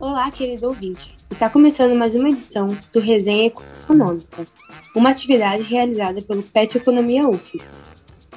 Olá, 0.00 0.30
querido 0.30 0.68
ouvinte. 0.68 1.16
Está 1.30 1.50
começando 1.50 1.96
mais 1.96 2.14
uma 2.14 2.30
edição 2.30 2.68
do 2.92 3.00
Resenha 3.00 3.46
Econômica, 3.46 4.46
uma 4.94 5.10
atividade 5.10 5.62
realizada 5.62 6.22
pelo 6.22 6.42
PET 6.42 6.78
Economia 6.78 7.28
UFES. 7.28 7.72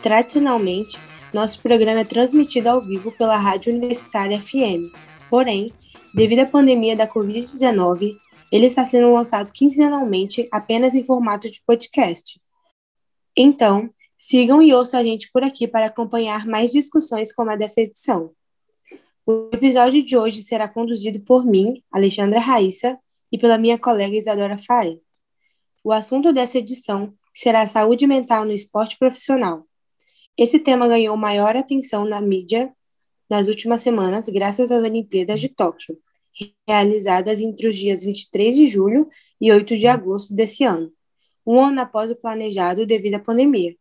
Tradicionalmente, 0.02 1.00
nosso 1.34 1.62
programa 1.62 2.00
é 2.02 2.04
transmitido 2.04 2.68
ao 2.70 2.82
vivo 2.82 3.12
pela 3.12 3.38
Rádio 3.38 3.74
Universitária 3.74 4.42
FM. 4.42 4.92
Porém, 5.30 5.72
devido 6.14 6.40
à 6.40 6.46
pandemia 6.46 6.96
da 6.96 7.08
Covid-19, 7.08 8.18
ele 8.52 8.66
está 8.66 8.84
sendo 8.84 9.14
lançado 9.14 9.52
quinzenalmente 9.52 10.48
apenas 10.52 10.94
em 10.94 11.04
formato 11.04 11.50
de 11.50 11.62
podcast. 11.66 12.40
Então, 13.36 13.90
sigam 14.22 14.62
e 14.62 14.72
ouçam 14.72 15.00
a 15.00 15.04
gente 15.04 15.32
por 15.32 15.44
aqui 15.44 15.68
para 15.68 15.88
acompanhar 15.88 16.46
mais 16.46 16.70
discussões 16.70 17.34
como 17.34 17.50
a 17.50 17.56
dessa 17.56 17.82
edição. 17.82 18.32
O 19.26 19.50
episódio 19.52 20.06
de 20.06 20.16
hoje 20.16 20.44
será 20.44 20.70
conduzido 20.70 21.20
por 21.22 21.44
mim, 21.44 21.84
Alexandra 21.92 22.40
Raíssa, 22.40 23.00
e 23.32 23.38
pela 23.38 23.58
minha 23.58 23.80
colega 23.80 24.16
Isadora 24.16 24.60
Faé. 24.60 25.00
O 25.84 25.92
assunto 25.92 26.32
dessa 26.32 26.60
edição 26.60 27.16
será 27.34 27.64
a 27.64 27.68
saúde 27.68 28.06
mental 28.06 28.46
no 28.46 28.52
esporte 28.52 28.96
profissional. 29.00 29.66
Esse 30.38 30.60
tema 30.60 30.88
ganhou 30.88 31.18
maior 31.18 31.56
atenção 31.56 32.06
na 32.06 32.22
mídia 32.22 32.72
nas 33.28 33.48
últimas 33.48 33.82
semanas, 33.82 34.30
graças 34.30 34.70
às 34.70 34.84
Olimpíadas 34.84 35.40
de 35.40 35.50
Tóquio, 35.50 35.98
realizadas 36.68 37.42
entre 37.42 37.68
os 37.68 37.76
dias 37.76 38.04
23 38.04 38.56
de 38.56 38.68
julho 38.68 39.10
e 39.40 39.52
8 39.52 39.76
de 39.76 39.88
agosto 39.88 40.32
desse 40.32 40.64
ano, 40.64 40.94
um 41.44 41.60
ano 41.60 41.82
após 41.82 42.12
o 42.12 42.16
planejado 42.16 42.86
devido 42.86 43.16
à 43.16 43.20
pandemia. 43.20 43.81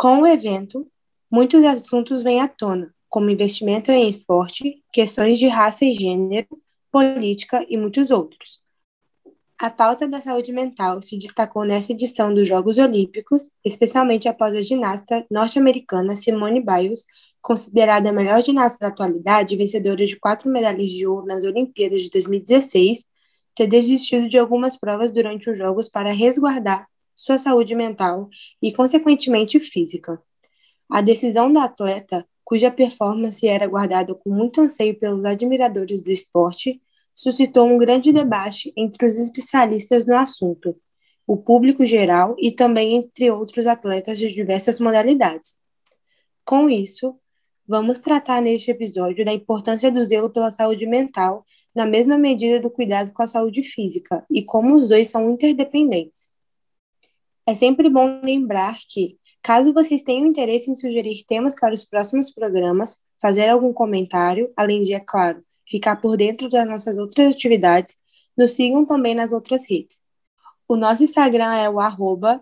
Com 0.00 0.22
o 0.22 0.26
evento, 0.26 0.90
muitos 1.30 1.62
assuntos 1.62 2.22
vêm 2.22 2.40
à 2.40 2.48
tona, 2.48 2.90
como 3.06 3.28
investimento 3.28 3.92
em 3.92 4.08
esporte, 4.08 4.82
questões 4.90 5.38
de 5.38 5.46
raça 5.46 5.84
e 5.84 5.92
gênero, 5.92 6.48
política 6.90 7.66
e 7.68 7.76
muitos 7.76 8.10
outros. 8.10 8.62
A 9.58 9.68
pauta 9.68 10.08
da 10.08 10.18
saúde 10.18 10.54
mental 10.54 11.02
se 11.02 11.18
destacou 11.18 11.66
nessa 11.66 11.92
edição 11.92 12.32
dos 12.32 12.48
Jogos 12.48 12.78
Olímpicos, 12.78 13.50
especialmente 13.62 14.26
após 14.26 14.56
a 14.56 14.62
ginasta 14.62 15.26
norte-americana 15.30 16.16
Simone 16.16 16.64
Biles, 16.64 17.04
considerada 17.42 18.08
a 18.08 18.12
melhor 18.14 18.42
ginasta 18.42 18.78
da 18.80 18.88
atualidade 18.88 19.54
vencedora 19.54 20.06
de 20.06 20.18
quatro 20.18 20.48
medalhas 20.48 20.90
de 20.90 21.06
ouro 21.06 21.26
nas 21.26 21.44
Olimpíadas 21.44 22.00
de 22.00 22.08
2016, 22.08 23.04
ter 23.54 23.66
desistido 23.66 24.30
de 24.30 24.38
algumas 24.38 24.78
provas 24.78 25.10
durante 25.10 25.50
os 25.50 25.58
Jogos 25.58 25.90
para 25.90 26.10
resguardar 26.10 26.88
sua 27.14 27.38
saúde 27.38 27.74
mental 27.74 28.28
e, 28.62 28.72
consequentemente, 28.72 29.60
física. 29.60 30.20
A 30.88 31.00
decisão 31.00 31.52
da 31.52 31.64
atleta 31.64 32.26
cuja 32.50 32.68
performance 32.68 33.46
era 33.46 33.68
guardada 33.68 34.12
com 34.12 34.28
muito 34.28 34.60
anseio 34.60 34.98
pelos 34.98 35.24
admiradores 35.24 36.02
do 36.02 36.10
esporte, 36.10 36.82
suscitou 37.14 37.64
um 37.64 37.78
grande 37.78 38.12
debate 38.12 38.72
entre 38.76 39.06
os 39.06 39.16
especialistas 39.16 40.04
no 40.04 40.16
assunto, 40.16 40.74
o 41.24 41.36
público 41.36 41.86
geral 41.86 42.34
e 42.40 42.50
também 42.50 42.96
entre 42.96 43.30
outros 43.30 43.68
atletas 43.68 44.18
de 44.18 44.34
diversas 44.34 44.80
modalidades. 44.80 45.56
Com 46.44 46.68
isso, 46.68 47.14
vamos 47.68 48.00
tratar 48.00 48.42
neste 48.42 48.72
episódio 48.72 49.24
da 49.24 49.32
importância 49.32 49.88
do 49.88 50.04
zelo 50.04 50.28
pela 50.28 50.50
saúde 50.50 50.88
mental, 50.88 51.46
na 51.72 51.86
mesma 51.86 52.18
medida 52.18 52.58
do 52.58 52.68
cuidado 52.68 53.12
com 53.12 53.22
a 53.22 53.28
saúde 53.28 53.62
física, 53.62 54.26
e 54.28 54.42
como 54.42 54.74
os 54.74 54.88
dois 54.88 55.06
são 55.06 55.30
interdependentes. 55.30 56.32
É 57.50 57.54
sempre 57.54 57.90
bom 57.90 58.20
lembrar 58.22 58.78
que, 58.88 59.18
Caso 59.42 59.72
vocês 59.72 60.04
tenham 60.04 60.24
interesse 60.24 60.70
em 60.70 60.76
sugerir 60.76 61.24
temas 61.26 61.56
para 61.58 61.74
os 61.74 61.84
próximos 61.84 62.32
programas, 62.32 63.00
fazer 63.20 63.48
algum 63.48 63.72
comentário, 63.72 64.52
além 64.56 64.82
de, 64.82 64.94
é 64.94 65.00
claro, 65.00 65.42
ficar 65.66 65.96
por 65.96 66.16
dentro 66.16 66.48
das 66.48 66.68
nossas 66.68 66.96
outras 66.96 67.34
atividades, 67.34 67.96
nos 68.38 68.52
sigam 68.52 68.86
também 68.86 69.16
nas 69.16 69.32
outras 69.32 69.68
redes. 69.68 70.00
O 70.68 70.76
nosso 70.76 71.02
Instagram 71.02 71.52
é 71.54 71.68
o 71.68 71.80
arroba 71.80 72.40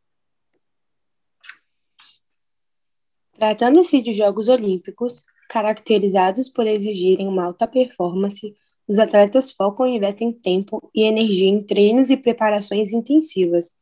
Tratando-se 3.32 4.00
de 4.00 4.12
Jogos 4.12 4.46
Olímpicos, 4.46 5.24
caracterizados 5.48 6.48
por 6.48 6.68
exigirem 6.68 7.26
uma 7.26 7.46
alta 7.46 7.66
performance, 7.66 8.54
os 8.86 9.00
atletas 9.00 9.50
focam 9.50 9.88
e 9.88 9.96
investem 9.96 10.32
tempo 10.32 10.88
e 10.94 11.02
energia 11.02 11.48
em 11.48 11.64
treinos 11.64 12.10
e 12.10 12.16
preparações 12.16 12.92
intensivas, 12.92 13.72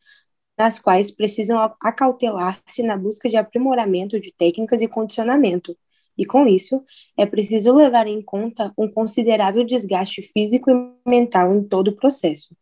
nas 0.59 0.79
quais 0.79 1.11
precisam 1.11 1.59
acautelar-se 1.83 2.83
na 2.83 2.97
busca 2.97 3.29
de 3.29 3.37
aprimoramento 3.37 4.19
de 4.19 4.33
técnicas 4.33 4.81
e 4.81 4.89
condicionamento, 4.89 5.77
e 6.21 6.27
com 6.27 6.47
isso, 6.47 6.85
é 7.17 7.25
preciso 7.25 7.73
levar 7.73 8.07
em 8.07 8.21
conta 8.21 8.75
um 8.77 8.87
considerável 8.87 9.65
desgaste 9.65 10.23
físico 10.23 10.71
e 10.71 11.09
mental 11.09 11.57
em 11.57 11.65
todo 11.65 11.89
o 11.89 11.97
processo. 11.97 12.55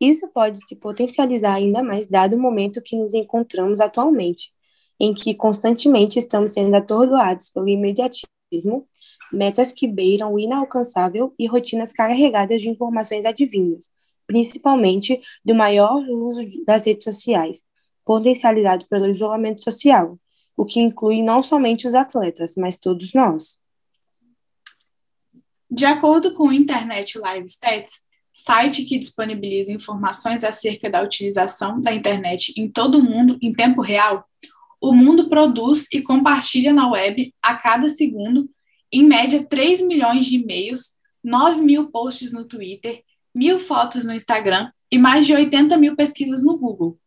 Isso 0.00 0.26
pode 0.34 0.58
se 0.66 0.74
potencializar 0.74 1.54
ainda 1.54 1.80
mais 1.80 2.08
dado 2.08 2.34
o 2.34 2.40
momento 2.40 2.82
que 2.82 2.96
nos 2.96 3.14
encontramos 3.14 3.80
atualmente, 3.80 4.52
em 4.98 5.14
que 5.14 5.32
constantemente 5.32 6.18
estamos 6.18 6.54
sendo 6.54 6.74
atordoados 6.74 7.50
pelo 7.50 7.68
imediatismo, 7.68 8.88
metas 9.32 9.70
que 9.70 9.86
beiram 9.86 10.34
o 10.34 10.38
inalcançável 10.40 11.32
e 11.38 11.46
rotinas 11.46 11.92
carregadas 11.92 12.60
de 12.60 12.68
informações 12.68 13.24
advindas, 13.24 13.92
principalmente 14.26 15.20
do 15.44 15.54
maior 15.54 16.04
uso 16.08 16.40
das 16.66 16.84
redes 16.84 17.04
sociais, 17.04 17.62
potencializado 18.04 18.86
pelo 18.88 19.06
isolamento 19.06 19.62
social, 19.62 20.18
o 20.56 20.64
que 20.64 20.80
inclui 20.80 21.22
não 21.22 21.42
somente 21.42 21.86
os 21.86 21.94
atletas, 21.94 22.54
mas 22.56 22.76
todos 22.76 23.12
nós. 23.12 23.58
De 25.70 25.84
acordo 25.84 26.34
com 26.34 26.48
o 26.48 26.52
Internet 26.52 27.18
Live 27.18 27.46
Stats, 27.46 28.06
site 28.32 28.84
que 28.84 28.98
disponibiliza 28.98 29.72
informações 29.72 30.44
acerca 30.44 30.88
da 30.88 31.02
utilização 31.02 31.80
da 31.80 31.92
internet 31.92 32.52
em 32.56 32.68
todo 32.68 32.98
o 32.98 33.02
mundo 33.02 33.38
em 33.42 33.52
tempo 33.52 33.80
real, 33.80 34.24
o 34.80 34.92
mundo 34.92 35.28
produz 35.28 35.86
e 35.92 36.00
compartilha 36.02 36.72
na 36.72 36.90
web 36.90 37.34
a 37.42 37.56
cada 37.56 37.88
segundo, 37.88 38.48
em 38.92 39.04
média, 39.04 39.44
3 39.44 39.80
milhões 39.86 40.26
de 40.26 40.36
e-mails, 40.36 40.92
9 41.24 41.60
mil 41.60 41.90
posts 41.90 42.32
no 42.32 42.44
Twitter, 42.44 43.02
mil 43.34 43.58
fotos 43.58 44.04
no 44.04 44.14
Instagram 44.14 44.70
e 44.90 44.96
mais 44.96 45.26
de 45.26 45.34
80 45.34 45.76
mil 45.76 45.96
pesquisas 45.96 46.42
no 46.42 46.58
Google. 46.58 46.98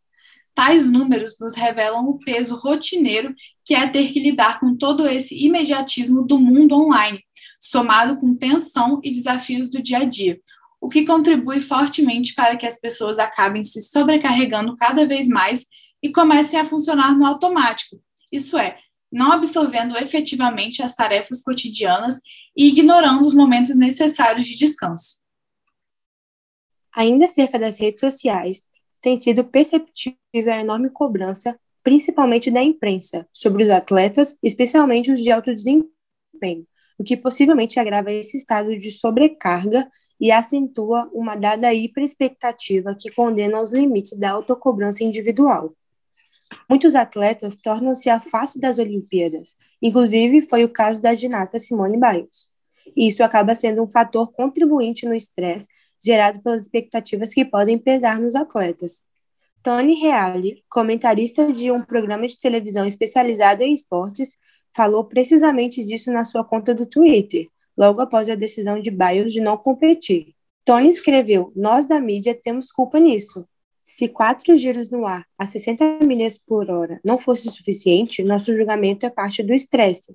Tais 0.60 0.92
números 0.92 1.38
nos 1.40 1.54
revelam 1.54 2.06
o 2.06 2.18
peso 2.18 2.54
rotineiro 2.54 3.34
que 3.64 3.74
é 3.74 3.88
ter 3.88 4.12
que 4.12 4.20
lidar 4.20 4.60
com 4.60 4.76
todo 4.76 5.08
esse 5.08 5.34
imediatismo 5.34 6.22
do 6.22 6.38
mundo 6.38 6.74
online, 6.74 7.24
somado 7.58 8.18
com 8.18 8.36
tensão 8.36 9.00
e 9.02 9.10
desafios 9.10 9.70
do 9.70 9.82
dia 9.82 10.00
a 10.00 10.04
dia, 10.04 10.38
o 10.78 10.86
que 10.90 11.06
contribui 11.06 11.62
fortemente 11.62 12.34
para 12.34 12.58
que 12.58 12.66
as 12.66 12.78
pessoas 12.78 13.18
acabem 13.18 13.64
se 13.64 13.80
sobrecarregando 13.80 14.76
cada 14.76 15.06
vez 15.06 15.28
mais 15.28 15.64
e 16.02 16.12
comecem 16.12 16.60
a 16.60 16.66
funcionar 16.66 17.16
no 17.16 17.24
automático, 17.24 17.96
isso 18.30 18.58
é, 18.58 18.76
não 19.10 19.32
absorvendo 19.32 19.96
efetivamente 19.96 20.82
as 20.82 20.94
tarefas 20.94 21.42
cotidianas 21.42 22.20
e 22.54 22.68
ignorando 22.68 23.22
os 23.22 23.34
momentos 23.34 23.74
necessários 23.78 24.44
de 24.44 24.56
descanso. 24.56 25.20
Ainda 26.94 27.24
acerca 27.24 27.58
das 27.58 27.80
redes 27.80 28.00
sociais, 28.00 28.68
tem 29.00 29.16
sido 29.16 29.44
perceptível 29.44 30.16
a 30.52 30.60
enorme 30.60 30.90
cobrança, 30.90 31.58
principalmente 31.82 32.50
da 32.50 32.62
imprensa, 32.62 33.26
sobre 33.32 33.64
os 33.64 33.70
atletas, 33.70 34.36
especialmente 34.42 35.10
os 35.10 35.20
de 35.20 35.30
alto 35.30 35.54
desempenho, 35.54 36.66
o 36.98 37.04
que 37.04 37.16
possivelmente 37.16 37.80
agrava 37.80 38.12
esse 38.12 38.36
estado 38.36 38.76
de 38.78 38.90
sobrecarga 38.90 39.90
e 40.20 40.30
acentua 40.30 41.10
uma 41.14 41.34
dada 41.34 41.72
hiperexpectativa 41.72 42.94
que 42.98 43.10
condena 43.10 43.62
os 43.62 43.72
limites 43.72 44.18
da 44.18 44.32
autocobrança 44.32 45.02
individual. 45.02 45.74
Muitos 46.68 46.94
atletas 46.94 47.56
tornam-se 47.56 48.10
a 48.10 48.20
face 48.20 48.60
das 48.60 48.78
Olimpíadas, 48.78 49.56
inclusive 49.80 50.42
foi 50.42 50.64
o 50.64 50.68
caso 50.68 51.00
da 51.00 51.14
ginasta 51.14 51.58
Simone 51.58 51.98
Biles. 51.98 52.48
Isso 52.96 53.22
acaba 53.22 53.54
sendo 53.54 53.82
um 53.82 53.90
fator 53.90 54.30
contribuinte 54.32 55.06
no 55.06 55.14
estresse 55.14 55.68
gerado 56.02 56.40
pelas 56.40 56.62
expectativas 56.62 57.34
que 57.34 57.44
podem 57.44 57.78
pesar 57.78 58.18
nos 58.18 58.34
atletas. 58.34 59.02
Tony 59.62 59.94
Reale, 59.94 60.64
comentarista 60.70 61.52
de 61.52 61.70
um 61.70 61.82
programa 61.82 62.26
de 62.26 62.38
televisão 62.38 62.86
especializado 62.86 63.62
em 63.62 63.74
esportes, 63.74 64.38
falou 64.74 65.04
precisamente 65.04 65.84
disso 65.84 66.10
na 66.10 66.24
sua 66.24 66.42
conta 66.44 66.74
do 66.74 66.86
Twitter, 66.86 67.46
logo 67.76 68.00
após 68.00 68.28
a 68.28 68.34
decisão 68.34 68.80
de 68.80 68.90
Biles 68.90 69.32
de 69.32 69.40
não 69.40 69.56
competir. 69.56 70.34
Tony 70.64 70.88
escreveu: 70.88 71.52
Nós 71.54 71.86
da 71.86 72.00
mídia 72.00 72.34
temos 72.34 72.72
culpa 72.72 72.98
nisso. 72.98 73.46
Se 73.82 74.08
quatro 74.08 74.56
giros 74.56 74.88
no 74.88 75.04
ar 75.04 75.26
a 75.36 75.46
60 75.46 75.98
milhas 76.04 76.38
por 76.38 76.70
hora 76.70 77.00
não 77.04 77.18
fosse 77.18 77.50
suficiente, 77.50 78.22
nosso 78.22 78.54
julgamento 78.54 79.04
é 79.04 79.10
parte 79.10 79.42
do 79.42 79.52
estresse. 79.52 80.14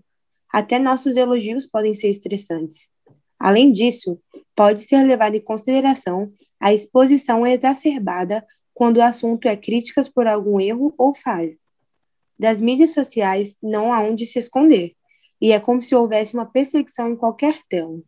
Até 0.52 0.80
nossos 0.80 1.18
elogios 1.18 1.68
podem 1.68 1.94
ser 1.94 2.10
estressantes. 2.10 2.90
Além 3.38 3.72
disso, 3.72 4.18
pode 4.56 4.82
ser 4.82 5.04
levado 5.04 5.36
em 5.36 5.42
consideração 5.42 6.32
a 6.60 6.74
exposição 6.74 7.46
exacerbada 7.46 8.46
quando 8.74 8.98
o 8.98 9.02
assunto 9.02 9.48
é 9.48 9.56
críticas 9.56 10.10
por 10.10 10.28
algum 10.28 10.60
erro 10.60 10.94
ou 10.98 11.14
falha. 11.14 11.58
Das 12.38 12.60
mídias 12.60 12.94
sociais 12.94 13.56
não 13.62 13.94
há 13.94 14.02
onde 14.02 14.26
se 14.26 14.40
esconder, 14.40 14.94
e 15.40 15.52
é 15.52 15.60
como 15.60 15.82
se 15.82 15.96
houvesse 15.96 16.34
uma 16.34 16.46
perseguição 16.46 17.10
em 17.10 17.16
qualquer 17.16 17.60
tela. 17.70 18.00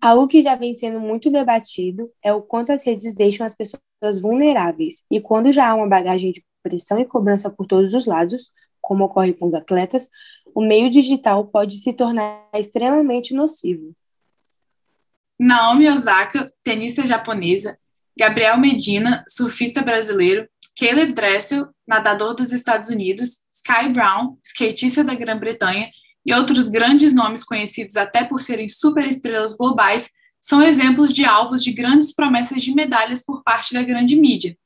Algo 0.00 0.26
que 0.26 0.42
já 0.42 0.56
vem 0.56 0.74
sendo 0.74 0.98
muito 0.98 1.30
debatido 1.30 2.10
é 2.22 2.32
o 2.32 2.42
quanto 2.42 2.72
as 2.72 2.84
redes 2.84 3.14
deixam 3.14 3.46
as 3.46 3.54
pessoas 3.54 4.18
vulneráveis, 4.20 5.04
e 5.08 5.20
quando 5.20 5.52
já 5.52 5.68
há 5.68 5.74
uma 5.74 5.88
bagagem 5.88 6.32
de 6.32 6.44
pressão 6.62 6.98
e 6.98 7.04
cobrança 7.04 7.48
por 7.48 7.66
todos 7.66 7.94
os 7.94 8.06
lados, 8.06 8.50
como 8.80 9.04
ocorre 9.04 9.32
com 9.32 9.46
os 9.46 9.54
atletas, 9.54 10.10
o 10.52 10.60
meio 10.60 10.90
digital 10.90 11.46
pode 11.46 11.76
se 11.76 11.92
tornar 11.92 12.48
extremamente 12.52 13.32
nocivo. 13.32 13.94
Naomi 15.44 15.88
Osaka, 15.88 16.52
tenista 16.62 17.04
japonesa, 17.04 17.76
Gabriel 18.16 18.56
Medina, 18.60 19.24
surfista 19.28 19.82
brasileiro, 19.82 20.48
Caleb 20.78 21.14
Dressel, 21.14 21.66
nadador 21.84 22.36
dos 22.36 22.52
Estados 22.52 22.88
Unidos, 22.88 23.38
Sky 23.52 23.88
Brown, 23.88 24.38
skatista 24.40 25.02
da 25.02 25.16
Grã-Bretanha 25.16 25.90
e 26.24 26.32
outros 26.32 26.68
grandes 26.68 27.12
nomes 27.12 27.42
conhecidos 27.42 27.96
até 27.96 28.22
por 28.22 28.40
serem 28.40 28.68
superestrelas 28.68 29.56
globais 29.56 30.10
são 30.40 30.62
exemplos 30.62 31.12
de 31.12 31.24
alvos 31.24 31.64
de 31.64 31.72
grandes 31.72 32.14
promessas 32.14 32.62
de 32.62 32.72
medalhas 32.72 33.24
por 33.24 33.42
parte 33.42 33.74
da 33.74 33.82
grande 33.82 34.14
mídia. 34.14 34.56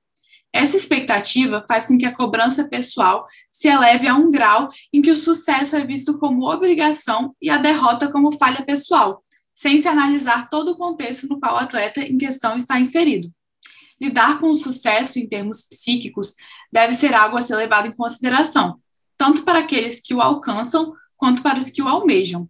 Essa 0.52 0.76
expectativa 0.76 1.64
faz 1.66 1.86
com 1.86 1.96
que 1.96 2.04
a 2.04 2.14
cobrança 2.14 2.68
pessoal 2.68 3.26
se 3.50 3.66
eleve 3.66 4.06
a 4.06 4.14
um 4.14 4.30
grau 4.30 4.68
em 4.92 5.00
que 5.00 5.10
o 5.10 5.16
sucesso 5.16 5.74
é 5.74 5.86
visto 5.86 6.18
como 6.18 6.46
obrigação 6.46 7.34
e 7.40 7.48
a 7.48 7.56
derrota 7.56 8.12
como 8.12 8.36
falha 8.36 8.62
pessoal, 8.62 9.24
sem 9.56 9.78
se 9.78 9.88
analisar 9.88 10.50
todo 10.50 10.72
o 10.72 10.76
contexto 10.76 11.26
no 11.26 11.40
qual 11.40 11.54
o 11.54 11.58
atleta 11.58 12.02
em 12.02 12.18
questão 12.18 12.58
está 12.58 12.78
inserido. 12.78 13.32
Lidar 13.98 14.38
com 14.38 14.50
o 14.50 14.54
sucesso 14.54 15.18
em 15.18 15.26
termos 15.26 15.62
psíquicos 15.62 16.34
deve 16.70 16.92
ser 16.92 17.14
algo 17.14 17.38
a 17.38 17.40
ser 17.40 17.56
levado 17.56 17.88
em 17.88 17.96
consideração, 17.96 18.78
tanto 19.16 19.42
para 19.44 19.60
aqueles 19.60 19.98
que 19.98 20.14
o 20.14 20.20
alcançam 20.20 20.92
quanto 21.16 21.42
para 21.42 21.58
os 21.58 21.70
que 21.70 21.80
o 21.80 21.88
almejam. 21.88 22.46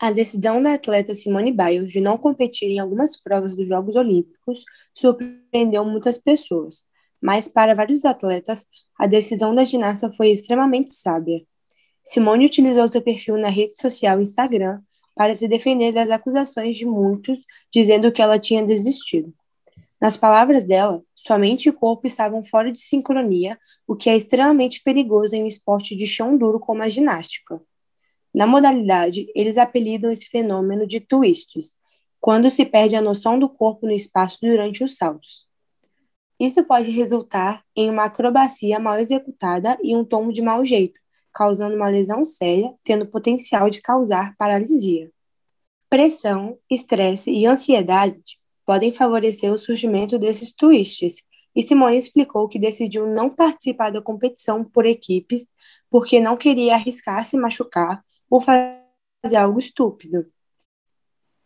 A 0.00 0.10
decisão 0.10 0.60
da 0.60 0.74
atleta 0.74 1.14
Simone 1.14 1.52
Biles 1.52 1.92
de 1.92 2.00
não 2.00 2.18
competir 2.18 2.68
em 2.70 2.80
algumas 2.80 3.20
provas 3.20 3.54
dos 3.54 3.68
Jogos 3.68 3.94
Olímpicos 3.94 4.64
surpreendeu 4.92 5.84
muitas 5.84 6.18
pessoas, 6.18 6.84
mas 7.22 7.46
para 7.46 7.74
vários 7.74 8.04
atletas, 8.04 8.66
a 8.98 9.06
decisão 9.06 9.54
da 9.54 9.62
ginasta 9.62 10.10
foi 10.12 10.30
extremamente 10.30 10.92
sábia. 10.92 11.46
Simone 12.02 12.46
utilizou 12.46 12.88
seu 12.88 13.02
perfil 13.02 13.36
na 13.36 13.48
rede 13.48 13.76
social 13.76 14.20
Instagram 14.20 14.80
para 15.14 15.36
se 15.36 15.46
defender 15.46 15.92
das 15.92 16.10
acusações 16.10 16.76
de 16.76 16.86
muitos, 16.86 17.44
dizendo 17.72 18.10
que 18.10 18.22
ela 18.22 18.38
tinha 18.38 18.64
desistido. 18.64 19.32
Nas 20.00 20.16
palavras 20.16 20.64
dela, 20.64 21.02
sua 21.14 21.36
mente 21.38 21.68
e 21.68 21.72
corpo 21.72 22.06
estavam 22.06 22.42
fora 22.42 22.72
de 22.72 22.80
sincronia, 22.80 23.58
o 23.86 23.94
que 23.94 24.08
é 24.08 24.16
extremamente 24.16 24.82
perigoso 24.82 25.36
em 25.36 25.44
um 25.44 25.46
esporte 25.46 25.94
de 25.94 26.06
chão 26.06 26.38
duro 26.38 26.58
como 26.58 26.82
a 26.82 26.88
ginástica. 26.88 27.60
Na 28.32 28.46
modalidade, 28.46 29.30
eles 29.34 29.58
apelidam 29.58 30.10
esse 30.10 30.26
fenômeno 30.26 30.86
de 30.86 31.00
twists, 31.00 31.74
quando 32.20 32.50
se 32.50 32.64
perde 32.64 32.96
a 32.96 33.02
noção 33.02 33.38
do 33.38 33.48
corpo 33.48 33.86
no 33.86 33.92
espaço 33.92 34.38
durante 34.40 34.84
os 34.84 34.96
saltos. 34.96 35.46
Isso 36.38 36.62
pode 36.64 36.90
resultar 36.90 37.62
em 37.76 37.90
uma 37.90 38.04
acrobacia 38.04 38.78
mal 38.78 38.98
executada 38.98 39.76
e 39.82 39.94
um 39.94 40.04
tombo 40.04 40.32
de 40.32 40.40
mau 40.40 40.64
jeito, 40.64 40.99
causando 41.32 41.76
uma 41.76 41.88
lesão 41.88 42.24
séria, 42.24 42.72
tendo 42.82 43.06
potencial 43.06 43.70
de 43.70 43.80
causar 43.80 44.34
paralisia. 44.36 45.10
Pressão, 45.88 46.58
estresse 46.70 47.30
e 47.30 47.46
ansiedade 47.46 48.38
podem 48.64 48.92
favorecer 48.92 49.52
o 49.52 49.58
surgimento 49.58 50.18
desses 50.18 50.52
twists, 50.52 51.24
e 51.54 51.62
Simone 51.62 51.96
explicou 51.96 52.48
que 52.48 52.58
decidiu 52.58 53.06
não 53.06 53.28
participar 53.28 53.90
da 53.90 54.00
competição 54.00 54.62
por 54.62 54.86
equipes 54.86 55.44
porque 55.90 56.20
não 56.20 56.36
queria 56.36 56.74
arriscar 56.74 57.24
se 57.24 57.36
machucar 57.36 58.04
ou 58.30 58.40
fazer 58.40 59.36
algo 59.36 59.58
estúpido. 59.58 60.26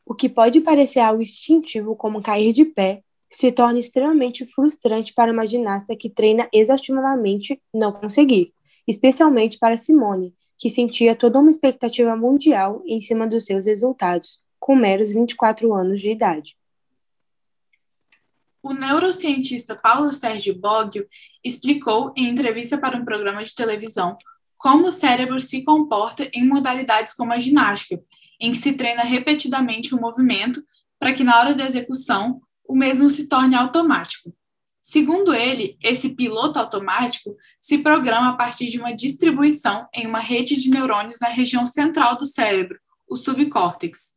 O 0.05 0.15
que 0.15 0.29
pode 0.29 0.61
parecer 0.61 1.01
algo 1.01 1.23
instintivo, 1.23 1.97
como 1.97 2.23
cair 2.23 2.53
de 2.53 2.67
pé, 2.67 3.03
se 3.31 3.51
torna 3.51 3.79
extremamente 3.79 4.45
frustrante 4.47 5.15
para 5.15 5.33
uma 5.33 5.47
ginasta 5.47 5.97
que 5.97 6.11
treina 6.11 6.47
exaustivamente 6.53 7.61
não 7.73 7.91
conseguir 7.91 8.53
especialmente 8.87 9.59
para 9.59 9.77
Simone, 9.77 10.35
que 10.59 10.71
sentia 10.71 11.15
toda 11.15 11.39
uma 11.39 11.51
expectativa 11.51 12.17
mundial 12.17 12.83
em 12.87 13.01
cima 13.01 13.27
dos 13.27 13.45
seus 13.45 13.67
resultados, 13.67 14.41
com 14.59 14.75
meros 14.75 15.13
24 15.13 15.73
anos 15.75 16.01
de 16.01 16.11
idade. 16.11 16.57
O 18.63 18.73
neurocientista 18.73 19.77
Paulo 19.77 20.11
Sérgio 20.11 20.59
Boggio 20.59 21.07
explicou 21.45 22.15
em 22.17 22.31
entrevista 22.31 22.79
para 22.79 22.97
um 22.97 23.05
programa 23.05 23.45
de 23.45 23.55
televisão 23.55 24.17
como 24.57 24.87
o 24.87 24.93
cérebro 24.93 25.39
se 25.39 25.63
comporta 25.63 26.31
em 26.33 26.49
modalidades 26.49 27.13
como 27.13 27.35
a 27.35 27.39
ginástica, 27.39 28.03
em 28.41 28.51
que 28.51 28.57
se 28.57 28.73
treina 28.73 29.03
repetidamente 29.03 29.95
o 29.95 29.99
um 29.99 30.01
movimento 30.01 30.63
para 30.99 31.13
que 31.13 31.23
na 31.23 31.39
hora 31.39 31.55
da 31.55 31.67
execução 31.67 32.41
o 32.67 32.75
mesmo 32.75 33.11
se 33.11 33.29
torne 33.29 33.55
automático. 33.55 34.35
Segundo 34.87 35.33
ele, 35.33 35.79
esse 35.83 36.11
piloto 36.11 36.59
automático 36.59 37.35
se 37.59 37.79
programa 37.79 38.29
a 38.29 38.33
partir 38.35 38.67
de 38.67 38.79
uma 38.79 38.95
distribuição 38.95 39.89
em 39.95 40.07
uma 40.07 40.19
rede 40.19 40.61
de 40.61 40.69
neurônios 40.69 41.17
na 41.19 41.29
região 41.29 41.65
central 41.65 42.19
do 42.19 42.27
cérebro, 42.27 42.79
o 43.09 43.17
subcórtex. 43.17 44.13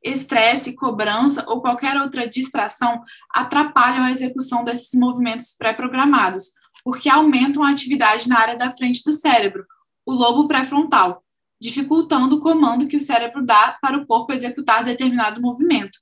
Estresse, 0.00 0.76
cobrança 0.76 1.44
ou 1.48 1.60
qualquer 1.60 2.00
outra 2.00 2.28
distração 2.28 3.02
atrapalham 3.28 4.04
a 4.04 4.12
execução 4.12 4.62
desses 4.62 4.94
movimentos 4.94 5.52
pré-programados, 5.52 6.52
porque 6.84 7.08
aumentam 7.08 7.64
a 7.64 7.70
atividade 7.70 8.28
na 8.28 8.38
área 8.38 8.56
da 8.56 8.70
frente 8.70 9.02
do 9.02 9.12
cérebro, 9.12 9.66
o 10.06 10.12
lobo 10.12 10.46
pré-frontal, 10.46 11.24
dificultando 11.60 12.36
o 12.36 12.40
comando 12.40 12.86
que 12.86 12.96
o 12.96 13.00
cérebro 13.00 13.44
dá 13.44 13.76
para 13.82 13.96
o 13.96 14.06
corpo 14.06 14.32
executar 14.32 14.84
determinado 14.84 15.42
movimento 15.42 15.98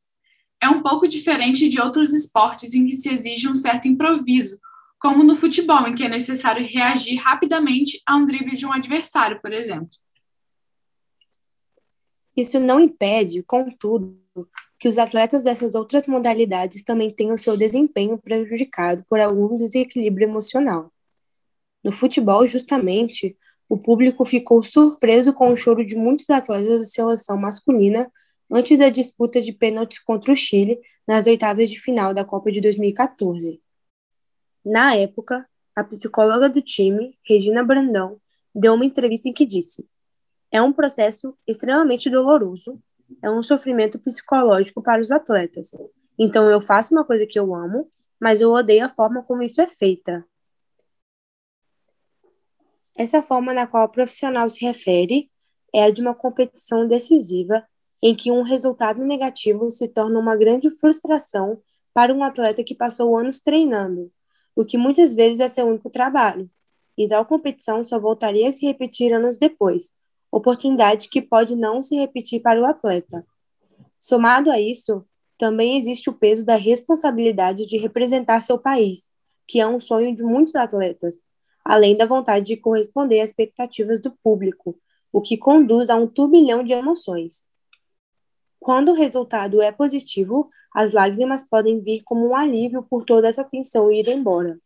é 0.63 0.69
um 0.69 0.81
pouco 0.81 1.09
diferente 1.09 1.69
de 1.69 1.81
outros 1.81 2.13
esportes 2.13 2.73
em 2.73 2.87
que 2.87 2.97
se 2.97 3.09
exige 3.09 3.49
um 3.49 3.55
certo 3.57 3.89
improviso, 3.89 4.61
como 5.01 5.25
no 5.25 5.35
futebol, 5.35 5.89
em 5.89 5.95
que 5.97 6.05
é 6.05 6.09
necessário 6.09 6.65
reagir 6.65 7.17
rapidamente 7.17 8.01
a 8.07 8.17
um 8.17 8.25
drible 8.25 8.55
de 8.55 8.65
um 8.65 8.73
adversário, 8.73 9.41
por 9.43 9.53
exemplo. 9.53 9.91
Isso 12.37 12.61
não 12.61 12.79
impede, 12.79 13.43
contudo, 13.43 14.17
que 14.79 14.89
os 14.89 14.99
atletas 14.99 15.43
dessas 15.43 15.75
outras 15.75 16.07
modalidades 16.07 16.85
também 16.85 17.11
tenham 17.11 17.37
seu 17.37 17.57
desempenho 17.57 18.17
prejudicado 18.17 19.05
por 19.09 19.19
algum 19.19 19.57
desequilíbrio 19.57 20.29
emocional. 20.29 20.93
No 21.83 21.91
futebol, 21.91 22.47
justamente, 22.47 23.37
o 23.69 23.77
público 23.77 24.25
ficou 24.25 24.63
surpreso 24.63 25.33
com 25.33 25.53
o 25.53 25.57
choro 25.57 25.85
de 25.85 25.97
muitos 25.97 26.31
atletas 26.31 26.79
da 26.79 26.85
seleção 26.85 27.37
masculina 27.37 28.09
antes 28.51 28.79
da 28.79 28.89
disputa 28.89 29.41
de 29.41 29.53
pênaltis 29.53 29.99
contra 29.99 30.33
o 30.33 30.37
Chile 30.37 30.81
nas 31.07 31.27
oitavas 31.27 31.69
de 31.71 31.79
final 31.79 32.15
da 32.15 32.25
Copa 32.25 32.51
de 32.51 32.61
2014. 32.61 33.61
Na 34.65 34.95
época, 34.95 35.49
a 35.75 35.83
psicóloga 35.83 36.49
do 36.49 36.63
time, 36.63 37.19
Regina 37.27 37.65
Brandão, 37.65 38.21
deu 38.55 38.75
uma 38.75 38.85
entrevista 38.85 39.29
em 39.29 39.33
que 39.33 39.47
disse: 39.47 39.87
É 40.51 40.61
um 40.63 40.73
processo 40.73 41.37
extremamente 41.47 42.11
doloroso, 42.11 42.81
é 43.23 43.31
um 43.31 43.43
sofrimento 43.43 43.99
psicológico 43.99 44.83
para 44.83 45.01
os 45.01 45.11
atletas. 45.11 45.71
Então 46.19 46.49
eu 46.51 46.61
faço 46.61 46.95
uma 46.95 47.05
coisa 47.05 47.27
que 47.27 47.39
eu 47.39 47.55
amo, 47.55 47.91
mas 48.21 48.41
eu 48.41 48.53
odeio 48.53 48.85
a 48.85 48.89
forma 48.89 49.23
como 49.23 49.43
isso 49.43 49.61
é 49.61 49.67
feita. 49.67 50.25
Essa 52.95 53.23
forma 53.23 53.53
na 53.55 53.67
qual 53.67 53.87
o 53.87 53.91
profissional 53.91 54.49
se 54.49 54.65
refere 54.65 55.31
é 55.75 55.85
a 55.85 55.91
de 55.91 56.03
uma 56.03 56.15
competição 56.15 56.87
decisiva 56.87 57.67
em 58.03 58.15
que 58.15 58.33
um 58.33 58.43
resultado 58.43 59.05
negativo 59.05 59.71
se 59.71 59.87
torna 59.87 60.19
uma 60.19 60.37
grande 60.37 60.71
frustração 60.71 61.61
para 61.95 62.13
um 62.13 62.25
atleta 62.25 62.65
que 62.65 62.75
passou 62.75 63.17
anos 63.17 63.41
treinando, 63.41 64.11
o 64.57 64.65
que 64.65 64.77
muitas 64.77 65.15
vezes 65.15 65.41
é 65.41 65.47
seu 65.47 65.67
único 65.67 65.89
trabalho. 65.89 66.51
E 66.99 67.09
tal 67.09 67.25
competição 67.25 67.85
só 67.85 67.99
voltaria 67.99 68.49
a 68.49 68.53
se 68.53 68.67
repetir 68.67 69.13
anos 69.13 69.39
depois, 69.39 69.93
oportunidade 70.31 71.09
que 71.09 71.23
pode 71.23 71.55
não 71.55 71.81
se 71.81 71.95
repetir 71.97 72.43
para 72.43 72.61
o 72.61 72.65
atleta. 72.65 73.25
Somado 73.99 74.51
a 74.51 74.61
isso, 74.61 75.07
também 75.39 75.79
existe 75.79 76.11
o 76.11 76.13
peso 76.13 76.45
da 76.45 76.57
responsabilidade 76.57 77.67
de 77.67 77.77
representar 77.77 78.41
seu 78.41 78.59
país, 78.59 79.13
que 79.47 79.61
é 79.61 79.67
um 79.67 79.79
sonho 79.79 80.15
de 80.15 80.23
muitos 80.23 80.55
atletas, 80.55 81.17
além 81.65 81.97
da 81.97 82.07
vontade 82.07 82.47
de 82.47 82.57
corresponder 82.57 83.21
às 83.21 83.31
expectativas 83.31 84.01
do 84.01 84.13
público, 84.23 84.77
o 85.13 85.21
que 85.21 85.37
conduz 85.37 85.89
a 85.89 85.97
um 85.97 86.07
turbilhão 86.07 86.65
de 86.65 86.73
emoções. 86.73 87.45
Quando 88.63 88.93
o 88.93 88.95
resultado 88.95 89.61
é 89.61 89.73
positivo, 89.73 90.49
as 90.73 90.93
lágrimas 90.93 91.45
podem 91.45 91.83
vir 91.83 92.03
como 92.05 92.29
um 92.29 92.37
alívio 92.37 92.81
por 92.85 93.05
toda 93.05 93.27
essa 93.27 93.43
tensão 93.43 93.91
ir 93.91 94.07
embora. 94.07 94.57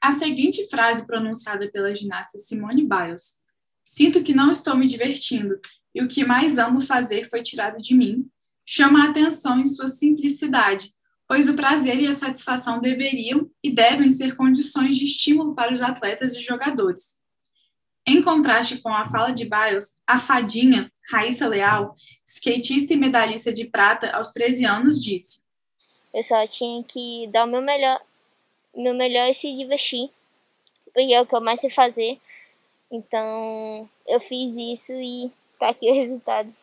A 0.00 0.10
seguinte 0.10 0.68
frase 0.68 1.06
pronunciada 1.06 1.70
pela 1.70 1.94
ginasta 1.94 2.36
Simone 2.36 2.84
Biles: 2.84 3.40
Sinto 3.84 4.24
que 4.24 4.34
não 4.34 4.50
estou 4.50 4.76
me 4.76 4.88
divertindo 4.88 5.56
e 5.94 6.02
o 6.02 6.08
que 6.08 6.24
mais 6.24 6.58
amo 6.58 6.80
fazer 6.80 7.30
foi 7.30 7.44
tirado 7.44 7.76
de 7.76 7.94
mim, 7.94 8.28
chama 8.66 9.04
a 9.04 9.10
atenção 9.10 9.60
em 9.60 9.68
sua 9.68 9.86
simplicidade, 9.86 10.92
pois 11.28 11.48
o 11.48 11.54
prazer 11.54 12.00
e 12.00 12.08
a 12.08 12.12
satisfação 12.12 12.80
deveriam 12.80 13.48
e 13.62 13.72
devem 13.72 14.10
ser 14.10 14.34
condições 14.34 14.96
de 14.96 15.04
estímulo 15.04 15.54
para 15.54 15.72
os 15.72 15.80
atletas 15.80 16.34
e 16.34 16.40
jogadores. 16.40 17.20
Em 18.04 18.20
contraste 18.20 18.82
com 18.82 18.92
a 18.92 19.04
fala 19.04 19.30
de 19.30 19.48
Biles, 19.48 20.00
a 20.04 20.18
fadinha 20.18 20.90
Raíssa 21.10 21.48
Leal, 21.48 21.94
skatista 22.24 22.92
e 22.92 22.96
medalhista 22.96 23.52
de 23.52 23.64
prata 23.64 24.10
aos 24.10 24.30
13 24.30 24.64
anos, 24.64 25.02
disse: 25.02 25.44
Eu 26.14 26.22
só 26.22 26.46
tinha 26.46 26.82
que 26.84 27.28
dar 27.32 27.44
o 27.44 27.50
meu 27.50 27.62
melhor, 27.62 28.00
meu 28.74 28.94
melhor 28.94 29.30
e 29.30 29.34
se 29.34 29.54
divertir, 29.56 30.10
porque 30.84 31.12
é 31.12 31.20
o 31.20 31.26
que 31.26 31.34
eu 31.34 31.40
mais 31.40 31.60
sei 31.60 31.70
fazer. 31.70 32.18
Então, 32.90 33.88
eu 34.06 34.20
fiz 34.20 34.54
isso 34.56 34.92
e 34.92 35.30
tá 35.58 35.70
aqui 35.70 35.90
o 35.90 35.94
resultado. 35.94 36.54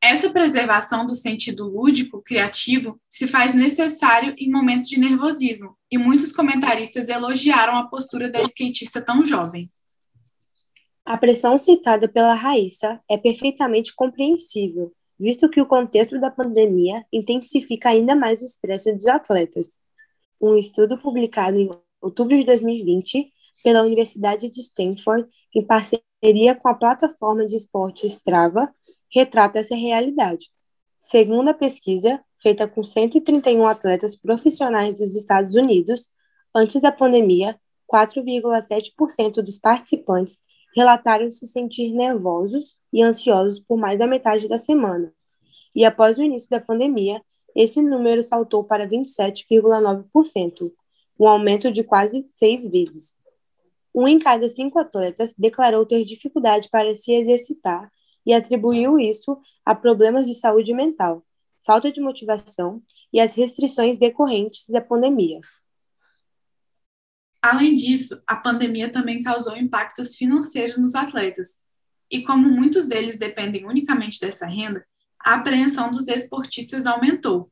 Essa 0.00 0.30
preservação 0.30 1.04
do 1.04 1.14
sentido 1.14 1.64
lúdico, 1.68 2.22
criativo, 2.22 3.00
se 3.08 3.26
faz 3.26 3.52
necessário 3.52 4.34
em 4.38 4.50
momentos 4.50 4.88
de 4.88 4.98
nervosismo, 4.98 5.76
e 5.90 5.98
muitos 5.98 6.32
comentaristas 6.32 7.08
elogiaram 7.08 7.76
a 7.76 7.88
postura 7.88 8.30
da 8.30 8.40
skatista 8.42 9.00
tão 9.00 9.24
jovem. 9.24 9.68
A 11.08 11.16
pressão 11.16 11.56
citada 11.56 12.06
pela 12.06 12.34
Raíssa 12.34 13.00
é 13.08 13.16
perfeitamente 13.16 13.94
compreensível, 13.94 14.92
visto 15.18 15.48
que 15.48 15.58
o 15.58 15.64
contexto 15.64 16.20
da 16.20 16.30
pandemia 16.30 17.02
intensifica 17.10 17.88
ainda 17.88 18.14
mais 18.14 18.42
o 18.42 18.44
estresse 18.44 18.92
dos 18.92 19.06
atletas. 19.06 19.78
Um 20.38 20.54
estudo 20.54 20.98
publicado 20.98 21.58
em 21.58 21.70
outubro 22.02 22.36
de 22.36 22.44
2020 22.44 23.32
pela 23.64 23.84
Universidade 23.84 24.50
de 24.50 24.60
Stanford, 24.60 25.26
em 25.54 25.64
parceria 25.64 26.54
com 26.54 26.68
a 26.68 26.74
plataforma 26.74 27.46
de 27.46 27.56
esporte 27.56 28.04
Strava, 28.04 28.70
retrata 29.10 29.60
essa 29.60 29.74
realidade. 29.74 30.50
Segundo 30.98 31.48
a 31.48 31.54
pesquisa, 31.54 32.22
feita 32.36 32.68
com 32.68 32.82
131 32.82 33.66
atletas 33.66 34.14
profissionais 34.14 34.98
dos 34.98 35.16
Estados 35.16 35.54
Unidos, 35.54 36.10
antes 36.54 36.78
da 36.82 36.92
pandemia, 36.92 37.58
4,7% 37.90 39.36
dos 39.36 39.56
participantes 39.56 40.46
relataram 40.76 41.30
se 41.30 41.46
sentir 41.46 41.92
nervosos 41.92 42.76
e 42.92 43.02
ansiosos 43.02 43.60
por 43.60 43.76
mais 43.76 43.98
da 43.98 44.06
metade 44.06 44.48
da 44.48 44.58
semana. 44.58 45.12
E 45.74 45.84
após 45.84 46.18
o 46.18 46.22
início 46.22 46.50
da 46.50 46.60
pandemia, 46.60 47.22
esse 47.54 47.80
número 47.82 48.22
saltou 48.22 48.64
para 48.64 48.88
27,9%, 48.88 50.72
um 51.18 51.26
aumento 51.26 51.72
de 51.72 51.82
quase 51.82 52.24
seis 52.28 52.64
vezes. 52.64 53.16
Um 53.94 54.06
em 54.06 54.18
cada 54.18 54.48
cinco 54.48 54.78
atletas 54.78 55.34
declarou 55.36 55.84
ter 55.84 56.04
dificuldade 56.04 56.68
para 56.70 56.94
se 56.94 57.12
exercitar 57.12 57.90
e 58.24 58.32
atribuiu 58.32 58.98
isso 58.98 59.38
a 59.64 59.74
problemas 59.74 60.26
de 60.26 60.34
saúde 60.34 60.72
mental, 60.72 61.24
falta 61.64 61.90
de 61.90 62.00
motivação 62.00 62.82
e 63.12 63.20
as 63.20 63.34
restrições 63.34 63.98
decorrentes 63.98 64.68
da 64.68 64.80
pandemia. 64.80 65.40
Além 67.48 67.74
disso, 67.74 68.22
a 68.26 68.36
pandemia 68.36 68.92
também 68.92 69.22
causou 69.22 69.56
impactos 69.56 70.14
financeiros 70.14 70.76
nos 70.76 70.94
atletas. 70.94 71.62
E 72.10 72.22
como 72.22 72.46
muitos 72.46 72.86
deles 72.86 73.18
dependem 73.18 73.64
unicamente 73.64 74.20
dessa 74.20 74.44
renda, 74.44 74.84
a 75.18 75.36
apreensão 75.36 75.90
dos 75.90 76.04
desportistas 76.04 76.84
aumentou. 76.84 77.50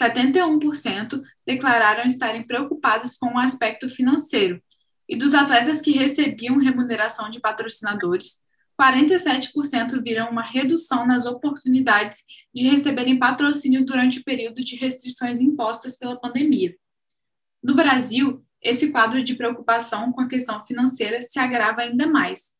71% 0.00 1.22
declararam 1.46 2.06
estarem 2.06 2.46
preocupados 2.46 3.16
com 3.16 3.34
o 3.34 3.38
aspecto 3.38 3.86
financeiro, 3.86 4.62
e 5.06 5.14
dos 5.14 5.34
atletas 5.34 5.82
que 5.82 5.90
recebiam 5.90 6.56
remuneração 6.56 7.28
de 7.28 7.38
patrocinadores, 7.38 8.42
47% 8.80 10.02
viram 10.02 10.30
uma 10.30 10.42
redução 10.42 11.06
nas 11.06 11.26
oportunidades 11.26 12.24
de 12.52 12.66
receberem 12.66 13.18
patrocínio 13.18 13.84
durante 13.84 14.20
o 14.20 14.24
período 14.24 14.64
de 14.64 14.76
restrições 14.76 15.38
impostas 15.38 15.98
pela 15.98 16.18
pandemia. 16.18 16.74
No 17.62 17.74
Brasil, 17.74 18.42
esse 18.64 18.90
quadro 18.90 19.22
de 19.22 19.34
preocupação 19.34 20.10
com 20.10 20.22
a 20.22 20.28
questão 20.28 20.64
financeira 20.64 21.20
se 21.20 21.38
agrava 21.38 21.82
ainda 21.82 22.06
mais. 22.06 22.54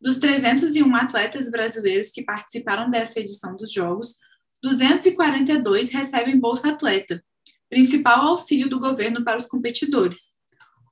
Dos 0.00 0.18
301 0.18 0.94
atletas 0.94 1.50
brasileiros 1.50 2.10
que 2.10 2.22
participaram 2.22 2.88
dessa 2.88 3.18
edição 3.18 3.56
dos 3.56 3.72
Jogos, 3.72 4.18
242 4.62 5.90
recebem 5.90 6.38
Bolsa 6.38 6.70
Atleta, 6.70 7.22
principal 7.68 8.28
auxílio 8.28 8.70
do 8.70 8.78
governo 8.78 9.24
para 9.24 9.36
os 9.36 9.46
competidores. 9.46 10.32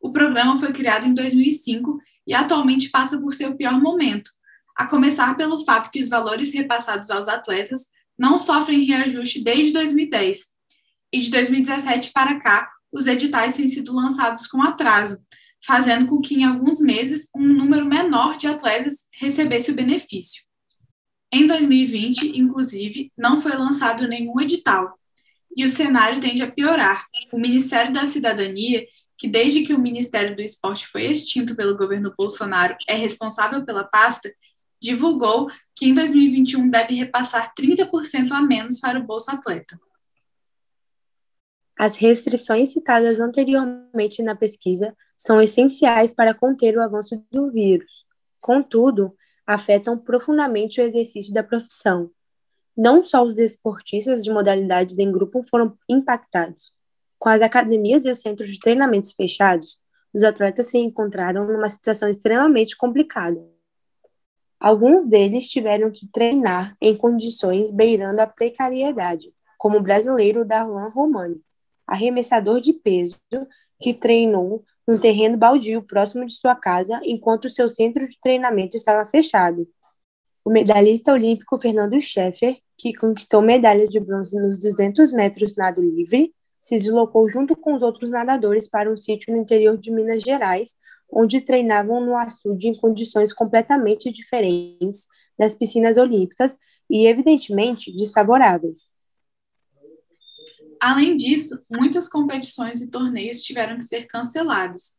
O 0.01 0.13
programa 0.13 0.59
foi 0.59 0.73
criado 0.73 1.07
em 1.07 1.15
2005 1.15 1.99
e 2.27 2.35
atualmente 2.35 2.91
passa 2.91 3.21
por 3.21 3.33
seu 3.33 3.55
pior 3.55 3.81
momento, 3.81 4.31
a 4.77 4.87
começar 4.87 5.37
pelo 5.37 5.65
fato 5.65 5.91
que 5.91 6.01
os 6.01 6.09
valores 6.09 6.53
repassados 6.53 7.11
aos 7.11 7.29
atletas 7.29 7.87
não 8.19 8.39
sofrem 8.39 8.85
reajuste 8.85 9.45
desde 9.45 9.73
2010. 9.73 10.49
E 11.13 11.21
de 11.21 11.31
2017 11.31 12.13
para 12.13 12.41
cá, 12.41 12.71
os 12.93 13.07
editais 13.07 13.57
têm 13.57 13.69
sido 13.69 13.95
lançados 13.95 14.47
com 14.47 14.63
atraso, 14.63 15.19
fazendo 15.65 16.09
com 16.09 16.21
que, 16.21 16.35
em 16.35 16.45
alguns 16.45 16.81
meses, 16.81 17.29
um 17.35 17.47
número 17.47 17.85
menor 17.85 18.37
de 18.37 18.47
atletas 18.47 19.07
recebesse 19.13 19.71
o 19.71 19.75
benefício. 19.75 20.45
Em 21.33 21.47
2020, 21.47 22.39
inclusive, 22.39 23.13
não 23.17 23.41
foi 23.41 23.53
lançado 23.53 24.09
nenhum 24.09 24.41
edital, 24.41 24.99
e 25.57 25.65
o 25.65 25.69
cenário 25.69 26.21
tende 26.21 26.43
a 26.43 26.51
piorar. 26.51 27.07
O 27.33 27.39
Ministério 27.39 27.93
da 27.93 28.07
Cidadania, 28.07 28.87
que 29.19 29.29
desde 29.29 29.65
que 29.65 29.75
o 29.75 29.79
Ministério 29.79 30.35
do 30.35 30.43
Esporte 30.43 30.87
foi 30.87 31.07
extinto 31.07 31.55
pelo 31.57 31.77
governo 31.77 32.15
Bolsonaro 32.17 32.77
é 32.89 32.95
responsável 32.95 33.65
pela 33.65 33.85
pasta, 33.85 34.33
divulgou 34.81 35.51
que 35.77 35.87
em 35.87 35.95
2021 35.95 36.69
deve 36.71 36.95
repassar 36.95 37.53
30% 37.55 38.33
a 38.33 38.41
menos 38.41 38.81
para 38.81 38.99
o 38.99 39.05
Bolsa 39.05 39.33
Atleta. 39.33 39.79
As 41.83 41.97
restrições 41.97 42.75
citadas 42.75 43.19
anteriormente 43.19 44.23
na 44.23 44.37
pesquisa 44.37 44.95
são 45.17 45.41
essenciais 45.41 46.13
para 46.13 46.35
conter 46.35 46.77
o 46.77 46.83
avanço 46.83 47.25
do 47.33 47.51
vírus. 47.51 48.05
Contudo, 48.39 49.17
afetam 49.47 49.97
profundamente 49.97 50.79
o 50.79 50.85
exercício 50.85 51.33
da 51.33 51.43
profissão. 51.43 52.11
Não 52.77 53.03
só 53.03 53.25
os 53.25 53.39
esportistas 53.39 54.23
de 54.23 54.31
modalidades 54.31 54.99
em 54.99 55.11
grupo 55.11 55.43
foram 55.43 55.75
impactados. 55.89 56.75
Com 57.19 57.31
as 57.31 57.41
academias 57.41 58.05
e 58.05 58.11
os 58.11 58.21
centros 58.21 58.51
de 58.51 58.61
treinamentos 58.61 59.13
fechados, 59.13 59.79
os 60.13 60.23
atletas 60.23 60.67
se 60.67 60.77
encontraram 60.77 61.47
numa 61.47 61.71
situação 61.71 62.11
extremamente 62.11 62.77
complicada. 62.77 63.43
Alguns 64.61 65.07
deles 65.07 65.49
tiveram 65.49 65.91
que 65.91 66.07
treinar 66.07 66.77
em 66.79 66.95
condições 66.95 67.73
beirando 67.73 68.21
a 68.21 68.27
precariedade, 68.27 69.33
como 69.57 69.79
o 69.79 69.83
brasileiro 69.83 70.45
Darlan 70.45 70.91
Romani 70.91 71.43
arremessador 71.91 72.61
de 72.61 72.73
peso 72.73 73.19
que 73.81 73.93
treinou 73.93 74.65
num 74.87 74.99
terreno 74.99 75.37
baldio 75.37 75.83
próximo 75.83 76.25
de 76.25 76.35
sua 76.35 76.55
casa 76.55 77.01
enquanto 77.05 77.51
seu 77.51 77.69
centro 77.69 78.07
de 78.07 78.19
treinamento 78.21 78.77
estava 78.77 79.09
fechado. 79.09 79.69
O 80.45 80.51
medalhista 80.51 81.13
olímpico 81.13 81.59
Fernando 81.59 82.01
Scheffer, 82.01 82.57
que 82.79 82.95
conquistou 82.95 83.43
medalha 83.43 83.87
de 83.87 84.01
bronze 84.01 84.37
nos 84.41 84.59
200 84.59 85.13
metros 85.13 85.57
nado 85.57 85.83
livre, 85.83 86.33
se 86.61 86.77
deslocou 86.77 87.29
junto 87.29 87.57
com 87.57 87.75
os 87.75 87.83
outros 87.83 88.11
nadadores 88.11 88.69
para 88.69 88.91
um 88.91 88.97
sítio 88.97 89.35
no 89.35 89.41
interior 89.41 89.77
de 89.77 89.91
Minas 89.91 90.23
Gerais, 90.23 90.77
onde 91.13 91.41
treinavam 91.41 92.01
no 92.01 92.17
açude 92.17 92.69
em 92.69 92.75
condições 92.75 93.33
completamente 93.33 94.13
diferentes 94.13 95.09
das 95.39 95.55
piscinas 95.55 95.97
olímpicas 95.97 96.57
e, 96.89 97.07
evidentemente, 97.07 97.95
desfavoráveis. 97.95 98.95
Além 100.81 101.15
disso, 101.15 101.63
muitas 101.71 102.09
competições 102.09 102.81
e 102.81 102.91
torneios 102.91 103.43
tiveram 103.43 103.77
que 103.77 103.85
ser 103.85 104.07
cancelados. 104.07 104.95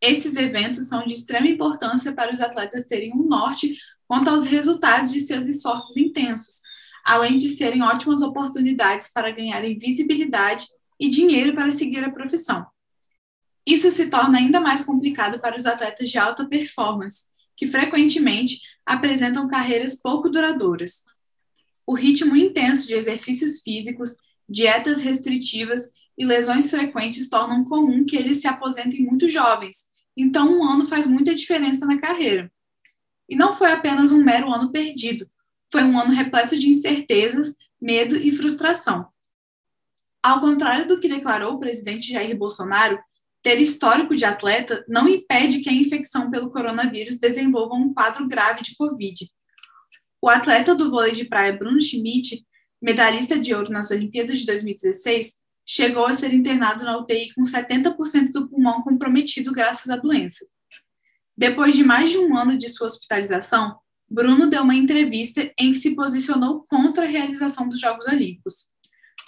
Esses 0.00 0.34
eventos 0.34 0.88
são 0.88 1.06
de 1.06 1.14
extrema 1.14 1.46
importância 1.46 2.12
para 2.12 2.32
os 2.32 2.40
atletas 2.40 2.86
terem 2.86 3.12
um 3.14 3.28
norte 3.28 3.76
quanto 4.08 4.28
aos 4.28 4.44
resultados 4.44 5.12
de 5.12 5.20
seus 5.20 5.46
esforços 5.46 5.96
intensos, 5.96 6.60
além 7.04 7.36
de 7.36 7.48
serem 7.48 7.82
ótimas 7.82 8.22
oportunidades 8.22 9.12
para 9.12 9.30
ganharem 9.30 9.78
visibilidade 9.78 10.66
e 10.98 11.08
dinheiro 11.08 11.54
para 11.54 11.70
seguir 11.70 12.04
a 12.04 12.10
profissão. 12.10 12.66
Isso 13.64 13.90
se 13.92 14.08
torna 14.08 14.38
ainda 14.38 14.60
mais 14.60 14.84
complicado 14.84 15.38
para 15.40 15.56
os 15.56 15.64
atletas 15.64 16.10
de 16.10 16.18
alta 16.18 16.48
performance, 16.48 17.24
que 17.56 17.66
frequentemente 17.66 18.58
apresentam 18.84 19.46
carreiras 19.46 19.94
pouco 19.94 20.28
duradouras. 20.28 21.04
O 21.86 21.94
ritmo 21.94 22.34
intenso 22.34 22.88
de 22.88 22.94
exercícios 22.94 23.60
físicos, 23.60 24.16
dietas 24.50 25.00
restritivas 25.00 25.92
e 26.18 26.24
lesões 26.24 26.68
frequentes 26.68 27.28
tornam 27.28 27.64
comum 27.64 28.04
que 28.04 28.16
eles 28.16 28.40
se 28.40 28.48
aposentem 28.48 29.02
muito 29.02 29.28
jovens, 29.28 29.86
então 30.16 30.52
um 30.52 30.64
ano 30.64 30.84
faz 30.84 31.06
muita 31.06 31.34
diferença 31.34 31.86
na 31.86 31.98
carreira. 31.98 32.52
E 33.28 33.36
não 33.36 33.54
foi 33.54 33.70
apenas 33.70 34.10
um 34.10 34.22
mero 34.22 34.52
ano 34.52 34.72
perdido, 34.72 35.24
foi 35.72 35.84
um 35.84 35.96
ano 35.96 36.12
repleto 36.12 36.58
de 36.58 36.68
incertezas, 36.68 37.54
medo 37.80 38.16
e 38.16 38.32
frustração. 38.32 39.06
Ao 40.22 40.40
contrário 40.40 40.86
do 40.86 40.98
que 40.98 41.08
declarou 41.08 41.54
o 41.54 41.60
presidente 41.60 42.12
Jair 42.12 42.36
Bolsonaro, 42.36 42.98
ter 43.42 43.58
histórico 43.58 44.14
de 44.14 44.24
atleta 44.24 44.84
não 44.86 45.08
impede 45.08 45.60
que 45.60 45.70
a 45.70 45.72
infecção 45.72 46.30
pelo 46.30 46.50
coronavírus 46.50 47.18
desenvolva 47.18 47.74
um 47.74 47.94
quadro 47.94 48.28
grave 48.28 48.62
de 48.62 48.74
Covid. 48.74 49.26
O 50.20 50.28
atleta 50.28 50.74
do 50.74 50.90
vôlei 50.90 51.12
de 51.12 51.24
praia 51.24 51.56
Bruno 51.56 51.80
Schmidt, 51.80 52.44
medalhista 52.80 53.38
de 53.38 53.54
ouro 53.54 53.70
nas 53.70 53.90
Olimpíadas 53.90 54.40
de 54.40 54.46
2016, 54.46 55.34
chegou 55.66 56.06
a 56.06 56.14
ser 56.14 56.32
internado 56.32 56.84
na 56.84 56.98
UTI 56.98 57.32
com 57.34 57.42
70% 57.42 58.32
do 58.32 58.48
pulmão 58.48 58.82
comprometido 58.82 59.52
graças 59.52 59.90
à 59.90 59.96
doença. 59.96 60.44
Depois 61.36 61.74
de 61.74 61.84
mais 61.84 62.10
de 62.10 62.18
um 62.18 62.36
ano 62.36 62.56
de 62.58 62.68
sua 62.68 62.86
hospitalização, 62.86 63.76
Bruno 64.08 64.50
deu 64.50 64.62
uma 64.62 64.74
entrevista 64.74 65.52
em 65.58 65.72
que 65.72 65.78
se 65.78 65.94
posicionou 65.94 66.64
contra 66.68 67.04
a 67.04 67.08
realização 67.08 67.68
dos 67.68 67.78
Jogos 67.78 68.06
Olímpicos. 68.06 68.70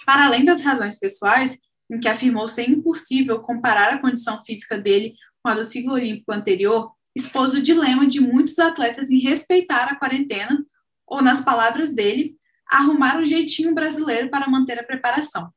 Para 0.05 0.25
além 0.25 0.43
das 0.43 0.61
razões 0.61 0.99
pessoais, 0.99 1.57
em 1.89 1.99
que 1.99 2.09
afirmou 2.09 2.47
ser 2.47 2.69
impossível 2.69 3.39
comparar 3.39 3.93
a 3.93 3.99
condição 3.99 4.43
física 4.43 4.77
dele 4.77 5.13
com 5.41 5.49
a 5.49 5.55
do 5.55 5.63
ciclo 5.63 5.93
olímpico 5.93 6.31
anterior, 6.31 6.91
expôs 7.15 7.53
o 7.53 7.61
dilema 7.61 8.05
de 8.05 8.19
muitos 8.19 8.59
atletas 8.59 9.09
em 9.09 9.19
respeitar 9.19 9.85
a 9.85 9.95
quarentena, 9.95 10.65
ou, 11.05 11.21
nas 11.21 11.41
palavras 11.41 11.93
dele, 11.93 12.35
arrumar 12.69 13.17
um 13.17 13.25
jeitinho 13.25 13.73
brasileiro 13.73 14.29
para 14.29 14.49
manter 14.49 14.79
a 14.79 14.83
preparação. 14.83 15.51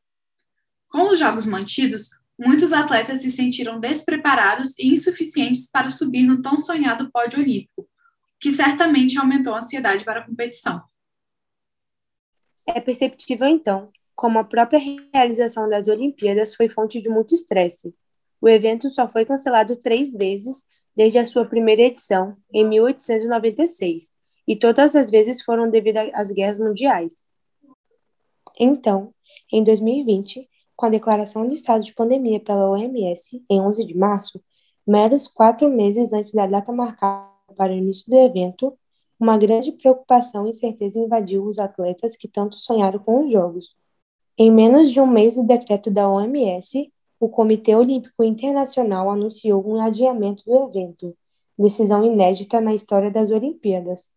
Com 0.89 1.11
os 1.11 1.19
jogos 1.19 1.47
mantidos, 1.47 2.11
muitos 2.39 2.73
atletas 2.73 3.23
se 3.23 3.31
sentiram 3.31 3.81
despreparados 3.81 4.79
e 4.79 4.89
insuficientes 4.89 5.69
para 5.71 5.91
subir 5.91 6.27
no 6.27 6.43
tão 6.43 6.57
sonhado 6.59 7.11
pódio 7.11 7.41
olímpico, 7.41 7.89
que 8.39 8.51
certamente 8.51 9.19
aumentou 9.19 9.55
a 9.55 9.59
ansiedade 9.59 10.05
para 10.05 10.21
a 10.21 10.27
competição. 10.27 10.83
É 12.67 12.81
perceptível, 12.81 13.47
então, 13.47 13.91
como 14.15 14.39
a 14.39 14.45
própria 14.45 14.81
realização 15.13 15.69
das 15.69 15.89
Olimpíadas 15.89 16.55
foi 16.55 16.69
fonte 16.69 17.01
de 17.01 17.09
muito 17.09 17.35
estresse. 17.35 17.95
O 18.41 18.49
evento 18.49 18.91
só 18.91 19.09
foi 19.09 19.25
cancelado 19.25 19.77
três 19.77 20.13
vezes 20.13 20.67
desde 20.95 21.19
a 21.19 21.25
sua 21.25 21.45
primeira 21.45 21.83
edição, 21.83 22.37
em 22.53 22.67
1896, 22.67 24.11
e 24.47 24.57
todas 24.57 24.95
as 24.95 25.11
vezes 25.11 25.43
foram 25.43 25.69
devido 25.69 25.99
às 26.15 26.31
guerras 26.31 26.59
mundiais. 26.59 27.25
Então, 28.59 29.13
em 29.53 29.63
2020, 29.63 30.49
com 30.75 30.87
a 30.87 30.91
declaração 30.91 31.49
de 31.49 31.55
estado 31.55 31.85
de 31.85 31.95
pandemia 31.95 32.39
pela 32.39 32.71
OMS 32.71 33.43
em 33.49 33.61
11 33.61 33.85
de 33.85 33.97
março, 33.97 34.41
meros 34.87 35.27
quatro 35.27 35.69
meses 35.69 36.13
antes 36.13 36.33
da 36.33 36.47
data 36.47 36.73
marcada 36.73 37.29
para 37.57 37.73
o 37.73 37.77
início 37.77 38.11
do 38.11 38.17
evento, 38.17 38.77
uma 39.19 39.39
grande 39.39 39.73
preocupação 39.73 40.47
e 40.47 40.51
incerteza 40.51 41.01
invadiu 41.01 41.45
os 41.45 41.59
atletas 41.59 42.17
que 42.17 42.29
tanto 42.29 42.59
sonharam 42.59 42.99
com 42.99 43.25
os 43.25 43.33
Jogos. 43.33 43.75
Em 44.37 44.53
menos 44.53 44.91
de 44.91 45.01
um 45.01 45.07
mês 45.07 45.35
do 45.35 45.43
decreto 45.43 45.91
da 45.91 46.09
OMS, 46.09 46.93
o 47.19 47.29
Comitê 47.29 47.75
Olímpico 47.75 48.23
Internacional 48.23 49.09
anunciou 49.09 49.67
um 49.67 49.81
adiamento 49.81 50.45
do 50.45 50.69
evento, 50.69 51.17
decisão 51.59 52.05
inédita 52.05 52.61
na 52.61 52.75
história 52.75 53.11
das 53.11 53.31
Olimpíadas. 53.31 54.11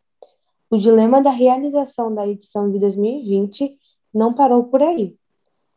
O 0.72 0.78
dilema 0.78 1.20
da 1.20 1.32
realização 1.32 2.14
da 2.14 2.28
edição 2.28 2.70
de 2.70 2.78
2020 2.78 3.76
não 4.14 4.36
parou 4.36 4.66
por 4.66 4.84
aí. 4.84 5.18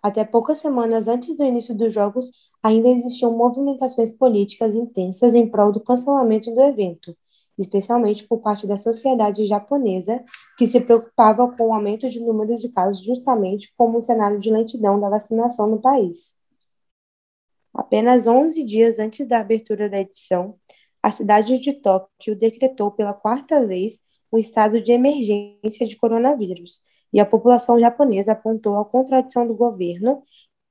Até 0.03 0.23
poucas 0.23 0.59
semanas 0.59 1.09
antes 1.09 1.35
do 1.35 1.43
início 1.43 1.75
dos 1.75 1.95
Jogos, 1.95 2.31
ainda 2.63 2.89
existiam 2.89 3.35
movimentações 3.35 4.13
políticas 4.13 4.75
intensas 4.75 5.33
em 5.35 5.49
prol 5.49 5.73
do 5.73 5.81
cancelamento 5.81 6.55
do 6.55 6.61
evento, 6.61 7.17
especialmente 7.57 8.29
por 8.29 8.41
parte 8.41 8.67
da 8.67 8.77
sociedade 8.77 9.47
japonesa, 9.47 10.23
que 10.59 10.67
se 10.67 10.79
preocupava 10.79 11.51
com 11.57 11.69
o 11.69 11.73
aumento 11.73 12.11
de 12.11 12.21
número 12.21 12.59
de 12.59 12.69
casos 12.69 13.03
justamente 13.03 13.73
como 13.79 13.97
um 13.97 14.03
cenário 14.03 14.41
de 14.41 14.51
lentidão 14.51 15.01
da 15.01 15.09
vacinação 15.09 15.69
no 15.69 15.81
país. 15.81 16.37
Apenas 17.73 18.27
11 18.27 18.63
dias 18.63 18.99
antes 18.99 19.27
da 19.27 19.39
abertura 19.39 19.89
da 19.89 19.99
edição, 19.99 20.57
a 21.03 21.11
cidade 21.11 21.59
de 21.59 21.73
Tóquio 21.73 22.37
decretou 22.37 22.91
pela 22.91 23.15
quarta 23.15 23.65
vez 23.67 23.99
um 24.33 24.39
estado 24.39 24.81
de 24.81 24.93
emergência 24.93 25.87
de 25.87 25.97
coronavírus, 25.97 26.81
e 27.13 27.21
a 27.21 27.27
população 27.27 27.79
japonesa 27.79 28.33
apontou 28.33 28.79
a 28.79 28.85
contradição 28.85 29.47
do 29.47 29.55
governo 29.55 30.23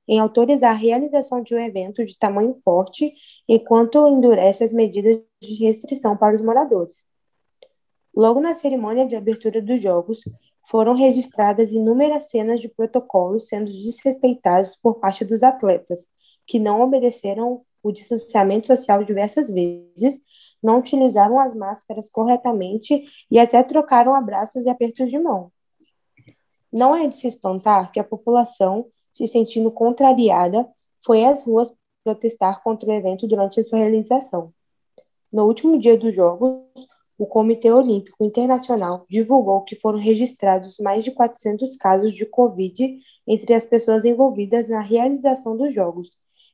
em 0.08 0.18
autorizar 0.18 0.72
a 0.72 0.78
realização 0.78 1.42
de 1.42 1.54
um 1.54 1.58
evento 1.58 2.04
de 2.04 2.18
tamanho 2.18 2.60
porte, 2.64 3.14
enquanto 3.48 4.08
endurece 4.08 4.64
as 4.64 4.72
medidas 4.72 5.20
de 5.40 5.54
restrição 5.64 6.16
para 6.16 6.34
os 6.34 6.40
moradores. 6.40 7.06
Logo 8.14 8.40
na 8.40 8.54
cerimônia 8.54 9.06
de 9.06 9.16
abertura 9.16 9.62
dos 9.62 9.80
Jogos, 9.80 10.22
foram 10.68 10.94
registradas 10.94 11.72
inúmeras 11.72 12.30
cenas 12.30 12.60
de 12.60 12.68
protocolos 12.68 13.48
sendo 13.48 13.70
desrespeitados 13.70 14.76
por 14.76 14.96
parte 14.96 15.24
dos 15.24 15.42
atletas, 15.42 16.06
que 16.46 16.58
não 16.58 16.82
obedeceram 16.82 17.62
o 17.82 17.92
distanciamento 17.92 18.68
social 18.68 19.02
diversas 19.04 19.50
vezes, 19.50 20.20
não 20.62 20.78
utilizaram 20.78 21.40
as 21.40 21.54
máscaras 21.54 22.08
corretamente 22.08 23.04
e 23.30 23.38
até 23.38 23.62
trocaram 23.62 24.14
abraços 24.14 24.64
e 24.64 24.70
apertos 24.70 25.10
de 25.10 25.18
mão. 25.18 25.50
Não 26.72 26.94
é 26.94 27.06
de 27.06 27.16
se 27.16 27.26
espantar 27.26 27.90
que 27.90 28.00
a 28.00 28.04
população 28.04 28.86
se 29.12 29.26
sentindo 29.26 29.70
contrariada, 29.70 30.66
foi 31.04 31.24
às 31.24 31.44
ruas 31.44 31.72
protestar 32.02 32.62
contra 32.62 32.88
o 32.88 32.92
evento 32.92 33.28
durante 33.28 33.60
a 33.60 33.62
sua 33.62 33.78
realização. 33.78 34.52
No 35.30 35.44
último 35.44 35.78
dia 35.78 35.96
dos 35.96 36.14
Jogos, 36.14 36.62
o 37.18 37.26
Comitê 37.26 37.70
Olímpico 37.70 38.24
Internacional 38.24 39.04
divulgou 39.08 39.62
que 39.62 39.76
foram 39.76 39.98
registrados 39.98 40.78
mais 40.78 41.04
de 41.04 41.12
400 41.12 41.76
casos 41.76 42.12
de 42.14 42.26
Covid 42.26 42.98
entre 43.26 43.54
as 43.54 43.66
pessoas 43.66 44.04
envolvidas 44.04 44.68
na 44.68 44.80
realização 44.80 45.56
dos 45.56 45.72
Jogos, 45.72 46.10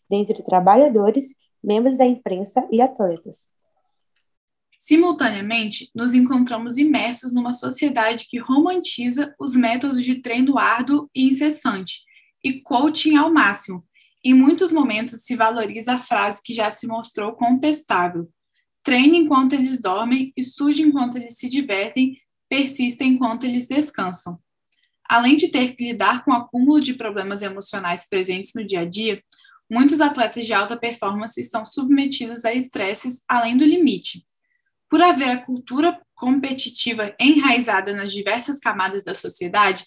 dentre 0.09 0.43
trabalhadores, 0.43 1.35
membros 1.63 1.99
da 1.99 2.07
imprensa 2.07 2.67
e 2.71 2.81
atletas. 2.81 3.49
Simultaneamente, 4.79 5.91
nos 5.95 6.15
encontramos 6.15 6.79
imersos 6.79 7.33
numa 7.33 7.53
sociedade 7.53 8.27
que 8.29 8.39
romantiza 8.39 9.35
os 9.39 9.57
métodos 9.57 10.05
de 10.05 10.23
treino 10.23 10.57
árduo 10.57 11.11
e 11.15 11.27
incessante, 11.27 12.05
e 12.43 12.61
coaching 12.63 13.17
ao 13.17 13.33
máximo. 13.33 13.85
Em 14.25 14.33
muitos 14.33 14.71
momentos 14.71 15.23
se 15.25 15.35
valoriza 15.35 15.95
a 15.95 15.99
frase 15.99 16.41
que 16.43 16.53
já 16.53 16.71
se 16.71 16.87
mostrou 16.87 17.33
contestável: 17.33 18.29
treine 18.83 19.19
enquanto 19.19 19.55
eles 19.55 19.81
dormem, 19.81 20.33
estude 20.37 20.83
enquanto 20.83 21.17
eles 21.17 21.35
se 21.35 21.49
divertem, 21.51 22.17
persista 22.49 23.03
enquanto 23.05 23.45
eles 23.45 23.67
descansam. 23.67 24.39
Além 25.09 25.37
de 25.37 25.49
ter 25.49 25.75
que 25.75 25.85
lidar 25.85 26.25
com 26.25 26.31
o 26.31 26.35
acúmulo 26.35 26.81
de 26.81 26.95
problemas 26.95 27.43
emocionais 27.43 28.09
presentes 28.09 28.53
no 28.55 28.65
dia 28.65 28.81
a 28.81 28.85
dia, 28.85 29.23
muitos 29.71 30.01
atletas 30.01 30.47
de 30.47 30.53
alta 30.53 30.77
performance 30.77 31.41
estão 31.41 31.65
submetidos 31.65 32.45
a 32.45 32.53
estresses 32.53 33.23
além 33.29 33.57
do 33.57 33.65
limite. 33.65 34.27
Por 34.89 35.03
haver 35.03 35.29
a 35.31 35.45
cultura 35.45 36.01
competitiva 36.15 37.15
enraizada 37.21 37.93
nas 37.93 38.13
diversas 38.13 38.59
camadas 38.59 39.05
da 39.05 39.15
sociedade, 39.15 39.85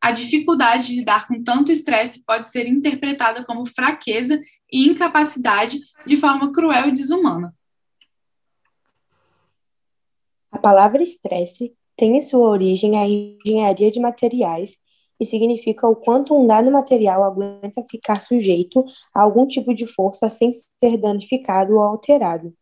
a 0.00 0.10
dificuldade 0.10 0.88
de 0.88 0.96
lidar 0.96 1.28
com 1.28 1.42
tanto 1.42 1.70
estresse 1.70 2.24
pode 2.24 2.48
ser 2.48 2.66
interpretada 2.66 3.44
como 3.44 3.64
fraqueza 3.64 4.40
e 4.70 4.88
incapacidade 4.88 5.78
de 6.04 6.16
forma 6.16 6.52
cruel 6.52 6.88
e 6.88 6.92
desumana. 6.92 7.54
A 10.50 10.58
palavra 10.58 11.02
estresse 11.02 11.72
tem 11.96 12.16
em 12.16 12.22
sua 12.22 12.48
origem 12.48 12.98
a 12.98 13.06
engenharia 13.06 13.90
de 13.90 14.00
materiais 14.00 14.76
e 15.22 15.26
significa 15.26 15.86
o 15.86 15.94
quanto 15.94 16.36
um 16.36 16.44
dado 16.44 16.68
material 16.72 17.22
aguenta 17.22 17.84
ficar 17.88 18.20
sujeito 18.20 18.84
a 19.14 19.22
algum 19.22 19.46
tipo 19.46 19.72
de 19.72 19.86
força 19.86 20.28
sem 20.28 20.50
ser 20.52 20.96
danificado 20.96 21.74
ou 21.74 21.80
alterado. 21.80 22.52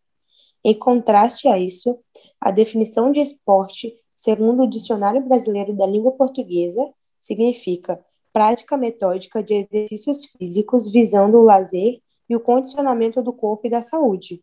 Em 0.62 0.78
contraste 0.78 1.48
a 1.48 1.58
isso, 1.58 1.98
a 2.38 2.50
definição 2.50 3.10
de 3.10 3.20
esporte, 3.20 3.94
segundo 4.14 4.64
o 4.64 4.68
Dicionário 4.68 5.22
Brasileiro 5.22 5.74
da 5.74 5.86
Língua 5.86 6.12
Portuguesa, 6.12 6.86
significa 7.18 8.04
prática 8.30 8.76
metódica 8.76 9.42
de 9.42 9.54
exercícios 9.54 10.26
físicos 10.26 10.92
visando 10.92 11.38
o 11.38 11.42
lazer 11.42 12.00
e 12.28 12.36
o 12.36 12.40
condicionamento 12.40 13.22
do 13.22 13.32
corpo 13.32 13.66
e 13.66 13.70
da 13.70 13.80
saúde, 13.80 14.42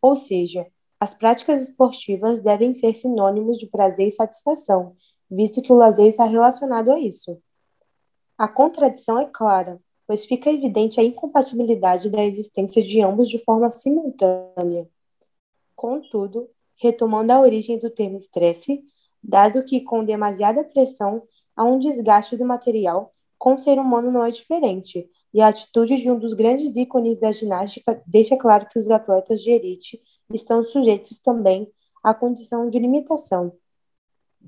ou 0.00 0.14
seja, 0.16 0.66
As 1.00 1.14
práticas 1.14 1.62
esportivas 1.62 2.40
devem 2.42 2.72
ser 2.72 2.94
sinônimos 2.94 3.56
de 3.56 3.68
prazer 3.68 4.08
e 4.08 4.10
satisfação, 4.10 4.96
visto 5.30 5.62
que 5.62 5.72
o 5.72 5.76
lazer 5.76 6.06
está 6.06 6.24
relacionado 6.24 6.90
a 6.90 6.98
isso. 6.98 7.40
A 8.38 8.46
contradição 8.46 9.18
é 9.18 9.26
clara, 9.26 9.80
pois 10.06 10.24
fica 10.24 10.48
evidente 10.48 11.00
a 11.00 11.02
incompatibilidade 11.02 12.08
da 12.08 12.24
existência 12.24 12.80
de 12.80 13.02
ambos 13.02 13.28
de 13.28 13.42
forma 13.42 13.68
simultânea. 13.68 14.88
Contudo, 15.74 16.48
retomando 16.80 17.32
a 17.32 17.40
origem 17.40 17.80
do 17.80 17.90
termo 17.90 18.16
estresse, 18.16 18.84
dado 19.20 19.64
que 19.64 19.80
com 19.80 20.04
demasiada 20.04 20.62
pressão 20.62 21.24
há 21.56 21.64
um 21.64 21.80
desgaste 21.80 22.36
do 22.36 22.44
material, 22.44 23.10
com 23.36 23.54
o 23.54 23.58
ser 23.58 23.76
humano 23.76 24.10
não 24.12 24.24
é 24.24 24.30
diferente, 24.30 25.10
e 25.34 25.40
a 25.40 25.48
atitude 25.48 25.96
de 25.96 26.08
um 26.08 26.16
dos 26.16 26.32
grandes 26.32 26.76
ícones 26.76 27.18
da 27.18 27.32
ginástica 27.32 28.00
deixa 28.06 28.36
claro 28.36 28.68
que 28.68 28.78
os 28.78 28.88
atletas 28.88 29.42
de 29.42 29.50
elite 29.50 30.00
estão 30.32 30.62
sujeitos 30.62 31.18
também 31.18 31.68
à 32.04 32.14
condição 32.14 32.70
de 32.70 32.78
limitação. 32.78 33.52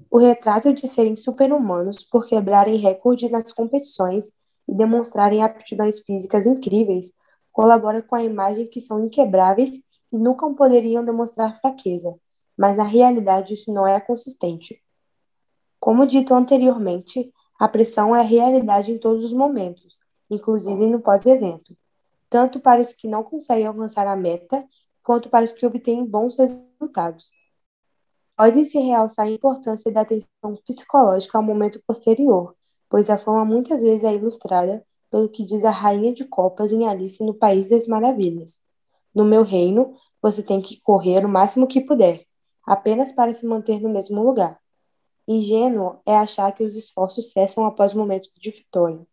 O 0.09 0.19
retrato 0.19 0.73
de 0.73 0.87
serem 0.87 1.17
super-humanos 1.17 2.05
por 2.05 2.27
quebrarem 2.27 2.77
recordes 2.77 3.31
nas 3.31 3.53
competições 3.53 4.31
e 4.69 4.75
demonstrarem 4.75 5.43
aptidões 5.43 6.01
físicas 6.01 6.47
incríveis 6.47 7.13
colabora 7.53 8.03
com 8.03 8.15
a 8.15 8.23
imagem 8.23 8.67
que 8.67 8.81
são 8.81 9.05
inquebráveis 9.05 9.73
e 10.13 10.19
nunca 10.19 10.49
poderiam 10.51 11.05
demonstrar 11.05 11.61
fraqueza, 11.61 12.17
mas 12.57 12.77
na 12.77 12.85
realidade 12.85 13.55
isso 13.55 13.73
não 13.73 13.87
é 13.87 14.01
consistente. 14.01 14.81
Como 15.79 16.07
dito 16.07 16.35
anteriormente, 16.35 17.33
a 17.59 17.69
pressão 17.69 18.15
é 18.15 18.21
a 18.21 18.25
realidade 18.25 18.93
em 18.93 18.99
todos 18.99 19.25
os 19.25 19.33
momentos, 19.33 20.01
inclusive 20.31 20.87
no 20.87 21.01
pós-evento, 21.01 21.77
tanto 22.29 22.61
para 22.61 22.81
os 22.81 22.93
que 22.93 23.09
não 23.09 23.23
conseguem 23.23 23.67
alcançar 23.67 24.07
a 24.07 24.17
meta 24.17 24.65
quanto 25.03 25.29
para 25.29 25.45
os 25.45 25.53
que 25.53 25.67
obtêm 25.67 26.05
bons 26.05 26.37
resultados. 26.37 27.33
Pode-se 28.41 28.79
realçar 28.79 29.27
a 29.27 29.31
importância 29.31 29.93
da 29.93 30.01
atenção 30.01 30.57
psicológica 30.67 31.37
ao 31.37 31.45
momento 31.45 31.79
posterior, 31.87 32.57
pois 32.89 33.11
a 33.11 33.19
fama 33.19 33.45
muitas 33.45 33.83
vezes 33.83 34.03
é 34.03 34.15
ilustrada 34.15 34.83
pelo 35.11 35.29
que 35.29 35.45
diz 35.45 35.63
a 35.63 35.71
Rainha 35.71 36.11
de 36.11 36.25
Copas 36.25 36.73
em 36.73 36.89
Alice 36.89 37.23
no 37.23 37.35
País 37.35 37.69
das 37.69 37.87
Maravilhas. 37.87 38.59
No 39.15 39.27
meu 39.27 39.43
reino, 39.43 39.95
você 40.23 40.43
tem 40.43 40.59
que 40.59 40.81
correr 40.81 41.23
o 41.23 41.29
máximo 41.29 41.67
que 41.67 41.83
puder, 41.83 42.25
apenas 42.67 43.13
para 43.13 43.35
se 43.35 43.45
manter 43.45 43.79
no 43.79 43.91
mesmo 43.91 44.23
lugar. 44.23 44.59
Ingênuo 45.29 46.01
é 46.07 46.17
achar 46.17 46.51
que 46.53 46.65
os 46.65 46.75
esforços 46.75 47.33
cessam 47.33 47.67
após 47.67 47.93
o 47.93 47.99
momento 47.99 48.31
de 48.35 48.51
vitória. 48.51 49.07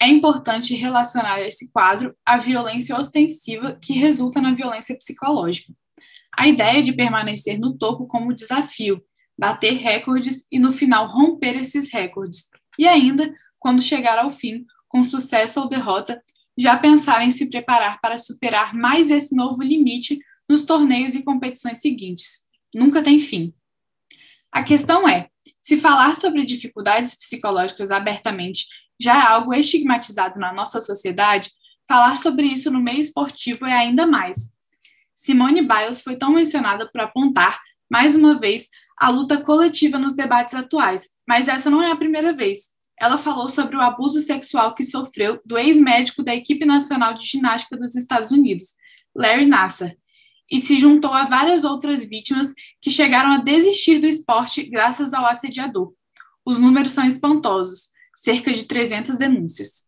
É 0.00 0.06
importante 0.06 0.72
relacionar 0.72 1.40
esse 1.40 1.68
quadro 1.72 2.16
à 2.24 2.36
violência 2.36 2.96
ostensiva 2.96 3.76
que 3.82 3.94
resulta 3.94 4.40
na 4.40 4.54
violência 4.54 4.96
psicológica. 4.96 5.72
A 6.36 6.46
ideia 6.46 6.82
de 6.82 6.92
permanecer 6.92 7.58
no 7.58 7.76
topo 7.76 8.06
como 8.06 8.34
desafio, 8.34 9.02
bater 9.38 9.74
recordes 9.74 10.46
e 10.50 10.58
no 10.58 10.70
final 10.70 11.08
romper 11.08 11.56
esses 11.56 11.90
recordes. 11.90 12.48
E 12.78 12.86
ainda, 12.86 13.34
quando 13.58 13.82
chegar 13.82 14.18
ao 14.18 14.30
fim, 14.30 14.64
com 14.88 15.02
sucesso 15.02 15.60
ou 15.60 15.68
derrota, 15.68 16.22
já 16.56 16.76
pensar 16.76 17.24
em 17.24 17.30
se 17.30 17.48
preparar 17.48 18.00
para 18.00 18.18
superar 18.18 18.74
mais 18.74 19.10
esse 19.10 19.34
novo 19.34 19.62
limite 19.62 20.18
nos 20.48 20.64
torneios 20.64 21.14
e 21.14 21.22
competições 21.22 21.78
seguintes. 21.78 22.46
Nunca 22.74 23.02
tem 23.02 23.18
fim. 23.20 23.52
A 24.52 24.62
questão 24.62 25.08
é: 25.08 25.28
se 25.60 25.76
falar 25.76 26.14
sobre 26.14 26.44
dificuldades 26.44 27.14
psicológicas 27.14 27.90
abertamente 27.90 28.66
já 29.00 29.18
é 29.18 29.26
algo 29.26 29.52
estigmatizado 29.52 30.40
na 30.40 30.52
nossa 30.52 30.80
sociedade, 30.80 31.50
falar 31.86 32.16
sobre 32.16 32.46
isso 32.46 32.70
no 32.70 32.80
meio 32.80 33.00
esportivo 33.00 33.66
é 33.66 33.72
ainda 33.72 34.06
mais. 34.06 34.55
Simone 35.16 35.62
Biles 35.62 36.02
foi 36.02 36.14
tão 36.14 36.30
mencionada 36.30 36.86
por 36.92 37.00
apontar, 37.00 37.58
mais 37.90 38.14
uma 38.14 38.38
vez, 38.38 38.68
a 38.98 39.08
luta 39.08 39.40
coletiva 39.42 39.98
nos 39.98 40.14
debates 40.14 40.54
atuais, 40.54 41.08
mas 41.26 41.48
essa 41.48 41.70
não 41.70 41.82
é 41.82 41.90
a 41.90 41.96
primeira 41.96 42.34
vez. 42.34 42.76
Ela 43.00 43.16
falou 43.16 43.48
sobre 43.48 43.76
o 43.76 43.80
abuso 43.80 44.20
sexual 44.20 44.74
que 44.74 44.84
sofreu 44.84 45.40
do 45.42 45.56
ex-médico 45.56 46.22
da 46.22 46.34
equipe 46.34 46.66
nacional 46.66 47.14
de 47.14 47.24
ginástica 47.24 47.78
dos 47.78 47.96
Estados 47.96 48.30
Unidos, 48.30 48.74
Larry 49.14 49.46
Nassar, 49.46 49.96
e 50.50 50.60
se 50.60 50.78
juntou 50.78 51.12
a 51.12 51.24
várias 51.24 51.64
outras 51.64 52.04
vítimas 52.04 52.52
que 52.80 52.90
chegaram 52.90 53.32
a 53.32 53.38
desistir 53.38 53.98
do 53.98 54.06
esporte 54.06 54.64
graças 54.64 55.14
ao 55.14 55.24
assediador. 55.24 55.94
Os 56.44 56.58
números 56.58 56.92
são 56.92 57.08
espantosos 57.08 57.88
cerca 58.14 58.52
de 58.52 58.64
300 58.64 59.16
denúncias. 59.16 59.85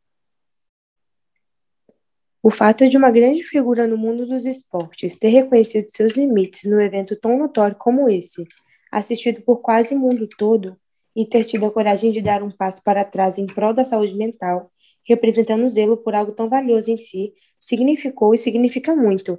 O 2.41 2.51
fato 2.51 2.89
de 2.89 2.97
uma 2.97 3.11
grande 3.11 3.43
figura 3.43 3.87
no 3.87 3.99
mundo 3.99 4.25
dos 4.25 4.45
esportes 4.45 5.17
ter 5.17 5.29
reconhecido 5.29 5.91
seus 5.91 6.13
limites 6.13 6.71
no 6.71 6.81
evento 6.81 7.17
tão 7.17 7.37
notório 7.37 7.75
como 7.77 8.09
esse, 8.09 8.45
assistido 8.93 9.43
por 9.43 9.57
quase 9.57 9.93
o 9.93 9.99
mundo 9.99 10.29
todo, 10.39 10.77
e 11.17 11.27
ter 11.27 11.43
tido 11.45 11.67
a 11.67 11.71
coragem 11.71 12.13
de 12.13 12.23
dar 12.23 12.45
um 12.45 12.51
passo 12.51 12.81
para 12.85 13.05
trás 13.05 13.39
em 13.39 13.47
prol 13.47 13.75
da 13.75 13.83
saúde 13.83 14.15
mental, 14.15 14.71
representando 15.05 15.69
zelo 15.69 15.97
por 15.97 16.15
algo 16.15 16.31
tão 16.31 16.49
valioso 16.49 16.93
em 16.93 16.97
si, 16.97 17.35
significou 17.61 18.33
e 18.33 18.39
significa 18.39 18.95
muito. 18.95 19.37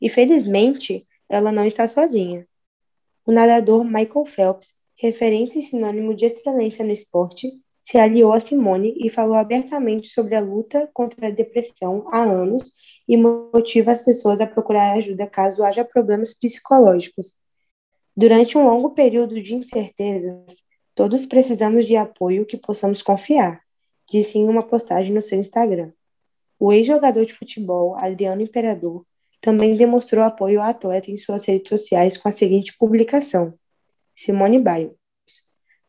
E 0.00 0.08
felizmente, 0.08 1.06
ela 1.28 1.52
não 1.52 1.66
está 1.66 1.86
sozinha. 1.86 2.46
O 3.26 3.32
nadador 3.32 3.84
Michael 3.84 4.24
Phelps, 4.24 4.72
referência 4.96 5.58
e 5.58 5.62
sinônimo 5.62 6.14
de 6.14 6.24
excelência 6.24 6.82
no 6.82 6.92
esporte, 6.92 7.52
se 7.90 7.98
aliou 7.98 8.32
a 8.32 8.38
Simone 8.38 8.94
e 9.04 9.10
falou 9.10 9.34
abertamente 9.34 10.10
sobre 10.10 10.36
a 10.36 10.40
luta 10.40 10.88
contra 10.94 11.26
a 11.26 11.30
depressão 11.30 12.06
há 12.12 12.22
anos 12.22 12.72
e 13.08 13.16
motiva 13.16 13.90
as 13.90 14.00
pessoas 14.00 14.40
a 14.40 14.46
procurar 14.46 14.92
ajuda 14.92 15.26
caso 15.26 15.64
haja 15.64 15.84
problemas 15.84 16.32
psicológicos. 16.32 17.34
Durante 18.16 18.56
um 18.56 18.64
longo 18.64 18.90
período 18.90 19.42
de 19.42 19.56
incertezas, 19.56 20.58
todos 20.94 21.26
precisamos 21.26 21.84
de 21.84 21.96
apoio 21.96 22.46
que 22.46 22.56
possamos 22.56 23.02
confiar, 23.02 23.60
disse 24.08 24.38
em 24.38 24.48
uma 24.48 24.62
postagem 24.62 25.12
no 25.12 25.20
seu 25.20 25.40
Instagram. 25.40 25.90
O 26.60 26.72
ex-jogador 26.72 27.26
de 27.26 27.34
futebol, 27.34 27.96
Adriano 27.96 28.40
Imperador, 28.40 29.04
também 29.40 29.74
demonstrou 29.74 30.22
apoio 30.22 30.60
ao 30.60 30.68
atleta 30.68 31.10
em 31.10 31.18
suas 31.18 31.44
redes 31.44 31.68
sociais 31.68 32.16
com 32.16 32.28
a 32.28 32.32
seguinte 32.32 32.72
publicação: 32.78 33.52
Simone 34.14 34.60
Biles. 34.60 34.99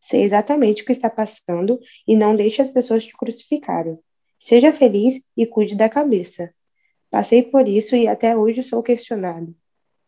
Sei 0.02 0.24
exatamente 0.24 0.82
o 0.82 0.84
que 0.84 0.90
está 0.90 1.08
passando 1.08 1.78
e 2.08 2.16
não 2.16 2.34
deixe 2.34 2.60
as 2.60 2.70
pessoas 2.70 3.06
te 3.06 3.12
crucificarem. 3.12 3.96
Seja 4.36 4.72
feliz 4.72 5.22
e 5.36 5.46
cuide 5.46 5.76
da 5.76 5.88
cabeça. 5.88 6.52
Passei 7.08 7.44
por 7.44 7.68
isso 7.68 7.94
e 7.94 8.08
até 8.08 8.36
hoje 8.36 8.64
sou 8.64 8.82
questionado. 8.82 9.54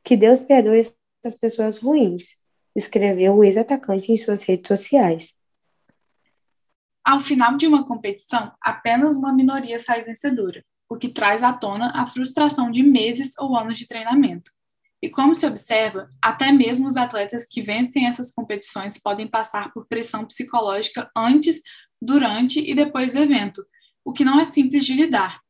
Que 0.03 0.17
Deus 0.17 0.43
perdoe 0.43 0.81
essas 0.81 1.39
pessoas 1.39 1.79
ruins, 1.79 2.37
escreveu 2.75 3.37
o 3.37 3.45
ex-atacante 3.45 4.11
em 4.11 4.17
suas 4.17 4.43
redes 4.43 4.67
sociais. 4.67 5.33
Ao 7.05 7.21
final 7.21 7.57
de 7.57 7.69
uma 7.69 7.87
competição, 7.87 8.53
apenas 8.61 9.17
uma 9.17 9.33
minoria 9.33 9.79
sai 9.79 10.03
vencedora, 10.03 10.65
o 10.89 10.97
que 10.97 11.09
traz 11.09 11.45
à 11.45 11.53
tona 11.53 11.93
a 11.95 12.05
frustração 12.05 12.69
de 12.69 12.83
meses 12.83 13.39
ou 13.39 13.57
anos 13.57 13.79
de 13.79 13.87
treinamento. 13.87 14.51
E 15.05 15.11
como 15.11 15.35
se 15.35 15.45
observa, 15.45 16.09
até 16.19 16.51
mesmo 16.51 16.87
os 16.87 16.97
atletas 16.97 17.45
que 17.45 17.61
vencem 17.61 18.07
essas 18.07 18.33
competições 18.33 18.99
podem 18.99 19.29
passar 19.29 19.71
por 19.71 19.87
pressão 19.87 20.25
psicológica 20.25 21.11
antes, 21.15 21.61
durante 22.01 22.59
e 22.59 22.75
depois 22.75 23.13
do 23.13 23.19
evento, 23.19 23.63
o 24.03 24.15
que 24.15 24.25
não 24.25 24.41
é 24.41 24.47
simples 24.47 24.83
de 24.87 24.95
lidar. 24.95 25.41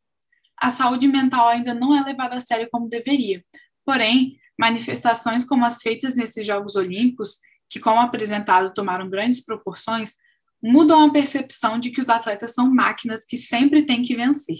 A 0.60 0.70
saúde 0.70 1.06
mental 1.06 1.46
ainda 1.46 1.72
não 1.72 1.94
é 1.94 2.02
levada 2.02 2.34
a 2.34 2.40
sério 2.40 2.66
como 2.68 2.88
deveria. 2.88 3.44
Porém, 3.86 4.36
manifestações 4.58 5.44
como 5.44 5.64
as 5.64 5.80
feitas 5.80 6.16
nesses 6.16 6.44
Jogos 6.44 6.74
Olímpicos, 6.74 7.38
que, 7.70 7.78
como 7.78 8.00
apresentado, 8.00 8.74
tomaram 8.74 9.08
grandes 9.08 9.44
proporções, 9.44 10.14
mudam 10.60 10.98
a 10.98 11.12
percepção 11.12 11.78
de 11.78 11.92
que 11.92 12.00
os 12.00 12.08
atletas 12.08 12.52
são 12.52 12.74
máquinas 12.74 13.24
que 13.24 13.36
sempre 13.36 13.86
têm 13.86 14.02
que 14.02 14.16
vencer. 14.16 14.56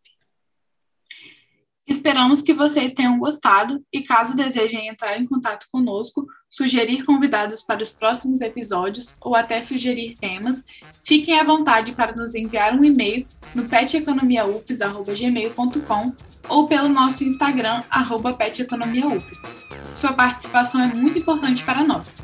Esperamos 1.88 2.42
que 2.42 2.52
vocês 2.52 2.94
tenham 2.94 3.20
gostado 3.20 3.80
e, 3.94 4.02
caso 4.02 4.36
desejem 4.36 4.88
entrar 4.88 5.20
em 5.20 5.28
contato 5.28 5.68
conosco, 5.72 6.26
sugerir 6.50 7.06
convidados 7.06 7.62
para 7.62 7.84
os 7.84 7.92
próximos 7.92 8.42
episódios 8.42 9.16
ou 9.22 9.36
até 9.36 9.62
sugerir 9.62 10.16
temas, 10.16 10.66
fiquem 11.04 11.40
à 11.40 11.44
vontade 11.44 11.94
para 11.94 12.16
nos 12.16 12.34
enviar 12.34 12.74
um 12.74 12.84
e-mail 12.84 13.28
no 13.54 13.70
peteconomiaufes.gmail.com 13.70 16.12
ou 16.50 16.68
pelo 16.68 16.90
nosso 16.90 17.24
Instagram, 17.24 17.84
peteconomiaufes. 18.36 19.44
Sua 19.94 20.14
participação 20.14 20.82
é 20.82 20.88
muito 20.88 21.20
importante 21.20 21.64
para 21.64 21.84
nós. 21.84 22.16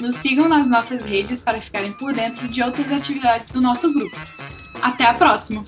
Nos 0.00 0.16
sigam 0.16 0.48
nas 0.48 0.68
nossas 0.68 1.02
redes 1.02 1.40
para 1.40 1.60
ficarem 1.60 1.92
por 1.92 2.12
dentro 2.12 2.46
de 2.46 2.62
outras 2.62 2.92
atividades 2.92 3.48
do 3.48 3.60
nosso 3.60 3.92
grupo. 3.92 4.16
Até 4.82 5.06
a 5.06 5.14
próxima! 5.14 5.64